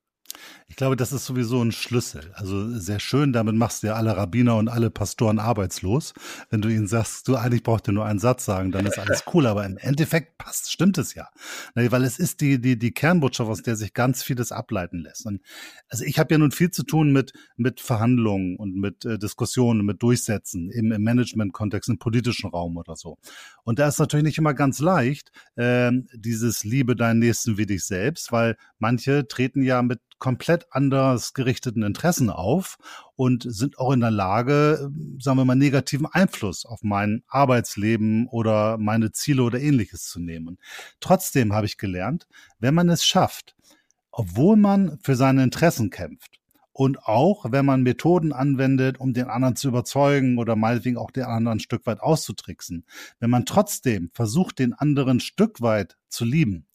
Ich 0.70 0.76
glaube, 0.76 0.96
das 0.96 1.12
ist 1.12 1.26
sowieso 1.26 1.62
ein 1.63 1.72
Schlüssel. 1.72 2.32
Also 2.36 2.78
sehr 2.78 3.00
schön, 3.00 3.34
damit 3.34 3.56
machst 3.56 3.82
du 3.82 3.88
ja 3.88 3.96
alle 3.96 4.15
Rabbiner 4.15 4.56
und 4.56 4.70
alle 4.70 4.92
Pastoren 4.92 5.39
arbeitslos. 5.39 6.13
Wenn 6.52 6.62
du 6.62 6.70
ihnen 6.70 6.88
sagst, 6.88 7.28
du 7.28 7.36
eigentlich 7.36 7.63
brauchst 7.63 7.88
du 7.88 7.92
nur 7.92 8.06
einen 8.06 8.20
Satz 8.20 8.46
sagen, 8.46 8.72
dann 8.72 8.86
ist 8.86 9.00
alles 9.00 9.24
cool. 9.34 9.48
Aber 9.48 9.65
im 9.65 9.78
Endeffekt 9.78 10.38
passt, 10.38 10.72
stimmt 10.72 11.00
es 11.00 11.15
ja. 11.15 11.28
Weil 11.74 12.04
es 12.04 12.20
ist 12.20 12.42
die, 12.42 12.62
die, 12.62 12.78
die 12.78 12.92
Kernbotschaft, 12.92 13.50
aus 13.50 13.63
der 13.63 13.76
sich 13.76 13.96
ganz 13.96 14.22
vieles 14.22 14.52
ableiten 14.52 15.00
lässt. 15.00 15.26
Und 15.26 15.42
also 15.89 16.06
ich 16.06 16.20
habe 16.20 16.36
ja 16.36 16.38
nun 16.38 16.52
viel 16.52 16.70
zu 16.70 16.84
tun 16.84 17.12
mit, 17.12 17.34
mit 17.58 17.82
Verhandlungen 17.82 18.56
und 18.56 18.76
mit 18.76 19.06
äh, 19.06 19.18
Diskussionen, 19.18 19.86
mit 19.86 20.04
Durchsetzen 20.04 20.70
im, 20.70 20.92
im 20.92 21.02
Management-Kontext, 21.02 21.89
im 21.89 21.98
politischen 21.98 22.52
Raum 22.52 22.78
oder 22.78 22.96
so. 22.96 23.18
Und 23.63 23.80
da 23.80 23.88
ist 23.88 24.00
natürlich 24.00 24.24
nicht 24.24 24.38
immer 24.38 24.54
ganz 24.54 24.80
leicht, 24.80 25.32
äh, 25.56 25.92
dieses 26.13 26.63
Liebe 26.63 26.96
deinen 26.96 27.20
Nächsten 27.20 27.58
wie 27.58 27.65
dich 27.65 27.86
selbst, 27.86 28.32
weil 28.32 28.56
manche 28.78 29.28
treten 29.28 29.63
ja 29.63 29.82
mit 29.82 30.00
komplett 30.19 30.67
anders 30.71 31.34
gerichteten 31.34 31.84
Interessen 31.84 32.29
auf 32.29 32.77
und 33.15 33.43
sind 33.47 33.79
auch 33.79 33.91
in 33.91 34.01
der 34.01 34.12
Lage, 34.12 34.91
sagen 35.19 35.38
wir 35.38 35.45
mal, 35.45 35.55
negativen 35.55 36.05
Einfluss 36.05 36.65
auf 36.65 36.84
mein 36.84 37.23
Arbeitsleben 37.27 38.27
oder 38.27 38.77
meine 38.77 39.12
Ziele 39.12 39.43
oder 39.43 39.60
ähnliches 39.60 40.05
zu 40.05 40.19
nehmen. 40.19 40.60
Trotzdem 40.99 41.53
habe 41.53 41.65
ich 41.65 41.77
gelernt, 41.77 42.27
wenn 42.60 42.75
man 42.75 42.89
es 42.89 43.05
schafft, 43.05 43.55
obwohl 44.12 44.58
man 44.58 44.99
für 45.01 45.15
seine 45.15 45.43
Interessen 45.43 45.89
kämpft, 45.89 46.39
und 46.79 47.03
auch 47.03 47.51
wenn 47.51 47.65
man 47.65 47.84
Methoden 47.84 48.32
anwendet, 48.32 49.01
um 49.01 49.12
den 49.12 49.25
anderen 49.25 49.58
zu 49.58 49.67
überzeugen 49.67 50.38
oder 50.38 50.55
meinetwegen 50.55 50.95
auch 50.95 51.12
den 51.12 51.25
anderen 51.25 51.58
ein 51.58 51.60
Stück 51.60 51.86
weit 51.86 51.99
auszutricksen, 51.99 52.86
wenn 53.19 53.29
man 53.29 53.45
trotzdem 53.45 54.12
versucht, 54.13 54.60
den 54.60 54.71
anderen 54.71 55.17
ein 55.17 55.19
Stück 55.19 55.60
weit 55.60 55.97
zu 56.08 56.23
lieben, 56.23 56.68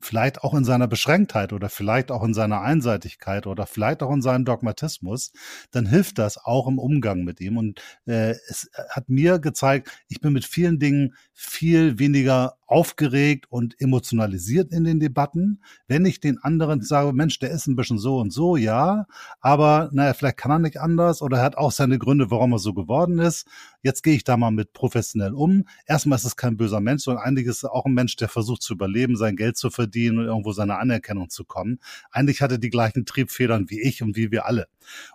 vielleicht 0.00 0.42
auch 0.42 0.54
in 0.54 0.64
seiner 0.64 0.86
Beschränktheit 0.86 1.52
oder 1.52 1.68
vielleicht 1.68 2.10
auch 2.10 2.22
in 2.22 2.34
seiner 2.34 2.60
Einseitigkeit 2.60 3.46
oder 3.46 3.66
vielleicht 3.66 4.02
auch 4.02 4.12
in 4.12 4.22
seinem 4.22 4.44
Dogmatismus, 4.44 5.32
dann 5.70 5.86
hilft 5.86 6.18
das 6.18 6.38
auch 6.38 6.68
im 6.68 6.78
Umgang 6.78 7.24
mit 7.24 7.40
ihm. 7.40 7.56
Und 7.56 7.80
äh, 8.06 8.34
es 8.48 8.70
hat 8.90 9.08
mir 9.08 9.38
gezeigt, 9.38 9.90
ich 10.08 10.20
bin 10.20 10.32
mit 10.32 10.44
vielen 10.44 10.78
Dingen 10.78 11.14
viel 11.32 11.98
weniger 11.98 12.56
aufgeregt 12.66 13.46
und 13.48 13.80
emotionalisiert 13.80 14.72
in 14.72 14.84
den 14.84 15.00
Debatten. 15.00 15.62
Wenn 15.86 16.04
ich 16.04 16.20
den 16.20 16.38
anderen 16.38 16.82
sage, 16.82 17.12
Mensch, 17.12 17.38
der 17.38 17.50
ist 17.50 17.66
ein 17.66 17.76
bisschen 17.76 17.98
so 17.98 18.18
und 18.18 18.32
so, 18.32 18.56
ja, 18.56 19.06
aber 19.40 19.88
naja, 19.92 20.14
vielleicht 20.14 20.36
kann 20.36 20.50
er 20.50 20.58
nicht 20.58 20.80
anders 20.80 21.22
oder 21.22 21.38
er 21.38 21.44
hat 21.44 21.56
auch 21.56 21.70
seine 21.70 21.98
Gründe, 21.98 22.30
warum 22.30 22.52
er 22.52 22.58
so 22.58 22.74
geworden 22.74 23.18
ist, 23.18 23.46
jetzt 23.82 24.02
gehe 24.02 24.14
ich 24.14 24.24
da 24.24 24.36
mal 24.36 24.50
mit 24.50 24.72
professionell 24.72 25.32
um. 25.32 25.64
Erstmal 25.86 26.16
ist 26.16 26.24
es 26.24 26.36
kein 26.36 26.56
böser 26.56 26.80
Mensch, 26.80 27.04
sondern 27.04 27.24
eigentlich 27.24 27.46
ist 27.46 27.58
es 27.58 27.64
auch 27.64 27.86
ein 27.86 27.94
Mensch, 27.94 28.16
der 28.16 28.28
versucht 28.28 28.62
zu 28.62 28.74
überleben, 28.74 29.16
sein 29.16 29.36
Geld 29.36 29.56
zu 29.56 29.70
verdienen 29.70 29.85
und 30.18 30.24
irgendwo 30.24 30.52
seine 30.52 30.78
Anerkennung 30.78 31.30
zu 31.30 31.44
kommen. 31.44 31.78
Eigentlich 32.10 32.42
hat 32.42 32.52
er 32.52 32.58
die 32.58 32.70
gleichen 32.70 33.06
Triebfedern 33.06 33.70
wie 33.70 33.80
ich 33.80 34.02
und 34.02 34.16
wie 34.16 34.30
wir 34.30 34.46
alle. 34.46 34.68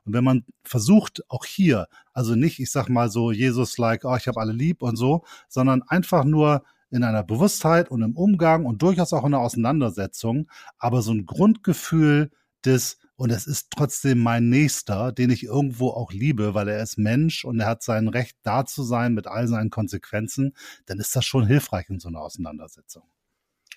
Und 0.05 0.13
wenn 0.13 0.23
man 0.23 0.45
versucht, 0.63 1.23
auch 1.29 1.45
hier, 1.45 1.87
also 2.13 2.35
nicht, 2.35 2.59
ich 2.59 2.71
sag 2.71 2.89
mal 2.89 3.09
so, 3.09 3.31
Jesus-like, 3.31 4.05
oh, 4.05 4.15
ich 4.15 4.27
habe 4.27 4.39
alle 4.39 4.53
lieb 4.53 4.81
und 4.81 4.95
so, 4.95 5.23
sondern 5.47 5.81
einfach 5.83 6.23
nur 6.23 6.63
in 6.91 7.03
einer 7.03 7.23
Bewusstheit 7.23 7.89
und 7.89 8.01
im 8.01 8.15
Umgang 8.15 8.65
und 8.65 8.81
durchaus 8.81 9.13
auch 9.13 9.25
in 9.25 9.31
der 9.31 9.39
Auseinandersetzung, 9.39 10.49
aber 10.77 11.01
so 11.01 11.11
ein 11.13 11.25
Grundgefühl 11.25 12.31
des, 12.65 12.97
und 13.15 13.31
es 13.31 13.47
ist 13.47 13.69
trotzdem 13.71 14.19
mein 14.19 14.49
Nächster, 14.49 15.11
den 15.11 15.29
ich 15.29 15.43
irgendwo 15.43 15.89
auch 15.89 16.11
liebe, 16.11 16.53
weil 16.53 16.67
er 16.67 16.83
ist 16.83 16.97
Mensch 16.97 17.45
und 17.45 17.59
er 17.59 17.67
hat 17.67 17.83
sein 17.83 18.07
Recht 18.07 18.37
da 18.43 18.65
zu 18.65 18.83
sein 18.83 19.13
mit 19.13 19.27
all 19.27 19.47
seinen 19.47 19.69
Konsequenzen, 19.69 20.53
dann 20.85 20.99
ist 20.99 21.15
das 21.15 21.25
schon 21.25 21.47
hilfreich 21.47 21.89
in 21.89 21.99
so 21.99 22.09
einer 22.09 22.21
Auseinandersetzung. 22.21 23.03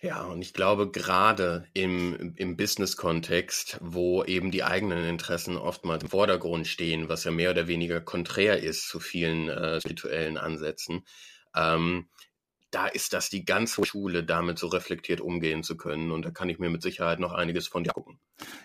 Ja, 0.04 0.24
und 0.24 0.42
ich 0.42 0.52
glaube, 0.52 0.90
gerade 0.90 1.66
im, 1.72 2.34
im 2.36 2.58
Business-Kontext, 2.58 3.78
wo 3.80 4.22
eben 4.22 4.50
die 4.50 4.62
eigenen 4.62 5.02
Interessen 5.02 5.56
oftmals 5.56 6.02
im 6.02 6.10
Vordergrund 6.10 6.66
stehen, 6.66 7.08
was 7.08 7.24
ja 7.24 7.30
mehr 7.30 7.52
oder 7.52 7.68
weniger 7.68 8.02
konträr 8.02 8.62
ist 8.62 8.86
zu 8.86 9.00
vielen 9.00 9.48
äh, 9.48 9.80
spirituellen 9.80 10.36
Ansätzen, 10.36 11.06
ähm, 11.56 12.10
da 12.74 12.86
ist 12.88 13.12
das 13.12 13.30
die 13.30 13.44
ganze 13.44 13.84
Schule, 13.84 14.24
damit 14.24 14.58
so 14.58 14.66
reflektiert 14.66 15.20
umgehen 15.20 15.62
zu 15.62 15.76
können. 15.76 16.10
Und 16.10 16.24
da 16.24 16.30
kann 16.30 16.48
ich 16.48 16.58
mir 16.58 16.70
mit 16.70 16.82
Sicherheit 16.82 17.20
noch 17.20 17.32
einiges 17.32 17.68
von 17.68 17.84
dir 17.84 17.92
gucken. 17.92 18.18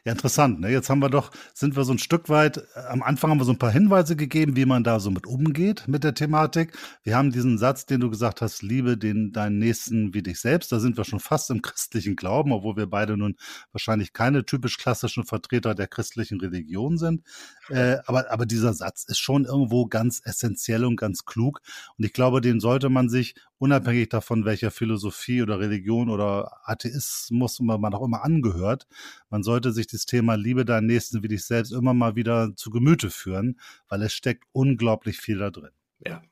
Ja, 0.03 0.13
interessant. 0.13 0.59
Ne? 0.59 0.71
Jetzt 0.71 0.89
haben 0.89 0.99
wir 0.99 1.09
doch, 1.09 1.31
sind 1.53 1.75
wir 1.75 1.83
so 1.83 1.93
ein 1.93 1.99
Stück 1.99 2.27
weit, 2.27 2.57
äh, 2.57 2.79
am 2.89 3.03
Anfang 3.03 3.29
haben 3.29 3.39
wir 3.39 3.45
so 3.45 3.51
ein 3.51 3.59
paar 3.59 3.71
Hinweise 3.71 4.15
gegeben, 4.15 4.55
wie 4.55 4.65
man 4.65 4.83
da 4.83 4.99
so 4.99 5.11
mit 5.11 5.27
umgeht 5.27 5.87
mit 5.87 6.03
der 6.03 6.15
Thematik. 6.15 6.75
Wir 7.03 7.15
haben 7.15 7.31
diesen 7.31 7.59
Satz, 7.59 7.85
den 7.85 7.99
du 7.99 8.09
gesagt 8.09 8.41
hast, 8.41 8.63
liebe 8.63 8.97
den 8.97 9.31
deinen 9.31 9.59
Nächsten 9.59 10.13
wie 10.15 10.23
dich 10.23 10.39
selbst. 10.39 10.71
Da 10.71 10.79
sind 10.79 10.97
wir 10.97 11.05
schon 11.05 11.19
fast 11.19 11.51
im 11.51 11.61
christlichen 11.61 12.15
Glauben, 12.15 12.51
obwohl 12.51 12.77
wir 12.77 12.87
beide 12.87 13.15
nun 13.15 13.35
wahrscheinlich 13.71 14.11
keine 14.11 14.43
typisch 14.43 14.79
klassischen 14.79 15.23
Vertreter 15.23 15.75
der 15.75 15.87
christlichen 15.87 16.39
Religion 16.39 16.97
sind. 16.97 17.23
Äh, 17.69 17.97
aber, 18.07 18.31
aber 18.31 18.47
dieser 18.47 18.73
Satz 18.73 19.03
ist 19.03 19.19
schon 19.19 19.45
irgendwo 19.45 19.85
ganz 19.85 20.19
essentiell 20.23 20.83
und 20.83 20.95
ganz 20.95 21.25
klug. 21.25 21.61
Und 21.97 22.05
ich 22.05 22.13
glaube, 22.13 22.41
den 22.41 22.59
sollte 22.59 22.89
man 22.89 23.07
sich 23.07 23.35
unabhängig 23.59 24.09
davon, 24.09 24.45
welcher 24.45 24.71
Philosophie 24.71 25.41
oder 25.43 25.59
Religion 25.59 26.09
oder 26.09 26.51
Atheismus 26.67 27.59
man 27.59 27.93
auch 27.93 28.05
immer 28.05 28.23
angehört, 28.23 28.87
man 29.29 29.43
sollte 29.43 29.71
sich 29.71 29.87
das 29.87 30.05
Thema 30.05 30.35
Liebe 30.35 30.65
deinen 30.65 30.87
Nächsten 30.87 31.21
wie 31.21 31.27
dich 31.27 31.45
selbst 31.45 31.71
immer 31.71 31.93
mal 31.93 32.15
wieder 32.15 32.55
zu 32.55 32.71
Gemüte 32.71 33.11
führen, 33.11 33.59
weil 33.87 34.01
es 34.01 34.13
steckt 34.13 34.45
unglaublich 34.51 35.17
viel 35.17 35.37
da 35.37 35.51
drin. 35.51 35.71
Ja, 35.99 36.23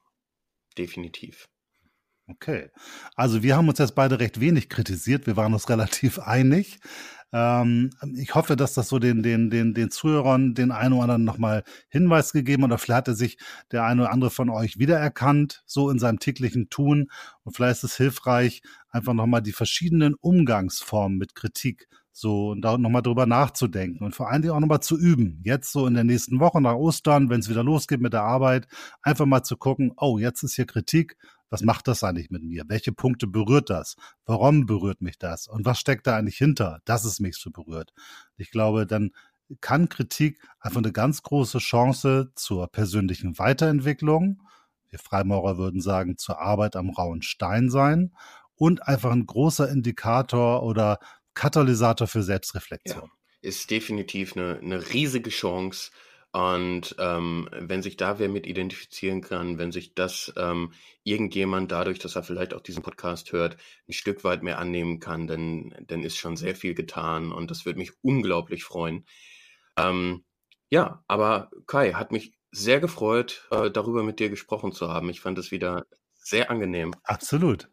definitiv. 0.77 1.47
Okay. 2.29 2.69
Also 3.15 3.41
wir 3.41 3.55
haben 3.55 3.69
uns 3.69 3.79
jetzt 3.79 3.95
beide 3.95 4.19
recht 4.19 4.41
wenig 4.41 4.69
kritisiert. 4.69 5.27
Wir 5.27 5.37
waren 5.37 5.53
uns 5.53 5.69
relativ 5.69 6.19
einig. 6.19 6.79
Ähm, 7.33 7.89
ich 8.15 8.35
hoffe, 8.35 8.55
dass 8.55 8.73
das 8.73 8.89
so 8.89 8.99
den, 8.99 9.23
den, 9.23 9.49
den, 9.49 9.73
den 9.73 9.91
Zuhörern 9.91 10.53
den 10.53 10.71
einen 10.71 10.93
oder 10.93 11.03
anderen 11.03 11.23
nochmal 11.25 11.63
Hinweis 11.89 12.33
gegeben 12.33 12.63
hat, 12.63 12.69
oder 12.71 12.77
vielleicht 12.77 12.97
hatte 12.97 13.15
sich 13.15 13.37
der 13.71 13.83
eine 13.85 14.03
oder 14.03 14.11
andere 14.11 14.29
von 14.29 14.49
euch 14.49 14.77
wiedererkannt, 14.77 15.63
so 15.65 15.89
in 15.89 15.99
seinem 15.99 16.19
täglichen 16.19 16.69
Tun. 16.69 17.09
Und 17.43 17.55
vielleicht 17.55 17.77
ist 17.77 17.91
es 17.91 17.97
hilfreich, 17.97 18.61
einfach 18.89 19.13
nochmal 19.13 19.41
die 19.41 19.53
verschiedenen 19.53 20.13
Umgangsformen 20.15 21.17
mit 21.17 21.35
Kritik 21.35 21.87
so 22.17 22.49
und 22.49 22.61
da 22.61 22.77
nochmal 22.79 23.03
drüber 23.03 23.27
nachzudenken 23.27 24.03
und 24.03 24.15
vor 24.15 24.29
allen 24.29 24.41
Dingen 24.41 24.55
auch 24.55 24.59
nochmal 24.59 24.79
zu 24.79 24.97
üben. 24.97 25.39
Jetzt 25.43 25.71
so 25.71 25.85
in 25.85 25.93
der 25.93 26.03
nächsten 26.03 26.39
Woche 26.39 26.59
nach 26.59 26.73
Ostern, 26.73 27.29
wenn 27.29 27.41
es 27.41 27.49
wieder 27.49 27.63
losgeht 27.63 28.01
mit 28.01 28.13
der 28.13 28.23
Arbeit, 28.23 28.67
einfach 29.03 29.27
mal 29.27 29.43
zu 29.43 29.55
gucken, 29.55 29.91
oh, 29.97 30.17
jetzt 30.17 30.41
ist 30.41 30.55
hier 30.55 30.65
Kritik, 30.65 31.15
was 31.49 31.61
macht 31.61 31.87
das 31.87 32.03
eigentlich 32.03 32.29
mit 32.29 32.43
mir? 32.43 32.63
Welche 32.67 32.91
Punkte 32.91 33.27
berührt 33.27 33.69
das? 33.69 33.95
Warum 34.25 34.65
berührt 34.65 35.01
mich 35.01 35.17
das? 35.17 35.47
Und 35.47 35.65
was 35.65 35.79
steckt 35.79 36.07
da 36.07 36.17
eigentlich 36.17 36.37
hinter, 36.37 36.81
dass 36.85 37.05
es 37.05 37.19
mich 37.19 37.37
so 37.37 37.51
berührt? 37.51 37.93
Ich 38.37 38.51
glaube, 38.51 38.85
dann 38.85 39.11
kann 39.61 39.89
Kritik 39.89 40.41
einfach 40.59 40.79
eine 40.79 40.91
ganz 40.91 41.23
große 41.23 41.59
Chance 41.59 42.31
zur 42.35 42.67
persönlichen 42.67 43.39
Weiterentwicklung, 43.39 44.41
wir 44.89 44.99
Freimaurer 44.99 45.57
würden 45.57 45.81
sagen, 45.81 46.17
zur 46.17 46.39
Arbeit 46.39 46.75
am 46.75 46.89
rauen 46.89 47.21
Stein 47.21 47.69
sein 47.69 48.13
und 48.55 48.87
einfach 48.87 49.11
ein 49.11 49.25
großer 49.25 49.69
Indikator 49.69 50.63
oder 50.63 50.99
Katalysator 51.33 52.07
für 52.07 52.23
Selbstreflexion. 52.23 53.03
Ja, 53.03 53.49
ist 53.49 53.69
definitiv 53.69 54.35
eine, 54.35 54.59
eine 54.59 54.93
riesige 54.93 55.29
Chance, 55.29 55.91
und 56.37 56.95
ähm, 56.99 57.49
wenn 57.51 57.81
sich 57.81 57.97
da 57.97 58.19
wer 58.19 58.29
mit 58.29 58.45
identifizieren 58.45 59.21
kann, 59.21 59.57
wenn 59.57 59.71
sich 59.71 59.95
das 59.95 60.31
ähm, 60.37 60.71
irgendjemand 61.03 61.71
dadurch, 61.71 61.97
dass 61.97 62.15
er 62.15 62.21
vielleicht 62.21 62.53
auch 62.53 62.61
diesen 62.61 62.83
Podcast 62.83 63.31
hört, 63.31 63.57
ein 63.89 63.93
Stück 63.93 64.23
weit 64.23 64.43
mehr 64.43 64.59
annehmen 64.59 64.99
kann, 64.99 65.25
dann, 65.25 65.73
dann 65.87 66.03
ist 66.03 66.15
schon 66.15 66.37
sehr 66.37 66.53
viel 66.53 66.75
getan 66.75 67.31
und 67.31 67.49
das 67.49 67.65
würde 67.65 67.79
mich 67.79 67.93
unglaublich 68.03 68.63
freuen. 68.63 69.07
Ähm, 69.77 70.25
ja, 70.69 71.03
aber 71.07 71.49
Kai, 71.65 71.93
hat 71.93 72.11
mich 72.11 72.33
sehr 72.51 72.79
gefreut, 72.79 73.47
äh, 73.49 73.71
darüber 73.71 74.03
mit 74.03 74.19
dir 74.19 74.29
gesprochen 74.29 74.73
zu 74.73 74.89
haben. 74.89 75.09
Ich 75.09 75.21
fand 75.21 75.39
es 75.39 75.49
wieder 75.49 75.87
sehr 76.13 76.51
angenehm. 76.51 76.93
Absolut. 77.01 77.67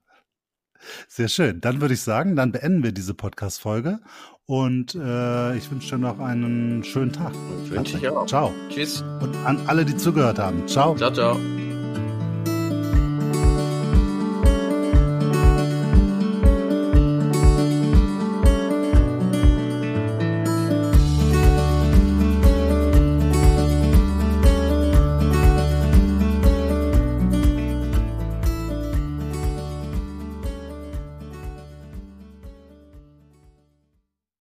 Sehr 1.08 1.28
schön. 1.28 1.60
Dann 1.60 1.80
würde 1.80 1.94
ich 1.94 2.02
sagen, 2.02 2.36
dann 2.36 2.52
beenden 2.52 2.82
wir 2.82 2.92
diese 2.92 3.14
Podcast-Folge 3.14 4.00
und 4.46 4.94
äh, 4.94 5.56
ich 5.56 5.70
wünsche 5.70 5.96
dir 5.96 5.98
noch 5.98 6.18
einen 6.18 6.84
schönen 6.84 7.12
Tag. 7.12 7.32
Wünsche 7.68 7.98
ich 7.98 8.08
auch. 8.08 8.26
Ciao. 8.26 8.52
Tschüss. 8.68 9.02
Und 9.20 9.34
an 9.44 9.58
alle, 9.66 9.84
die 9.84 9.96
zugehört 9.96 10.38
haben. 10.38 10.66
Ciao. 10.66 10.94
Ciao, 10.96 11.10
ciao. 11.10 11.63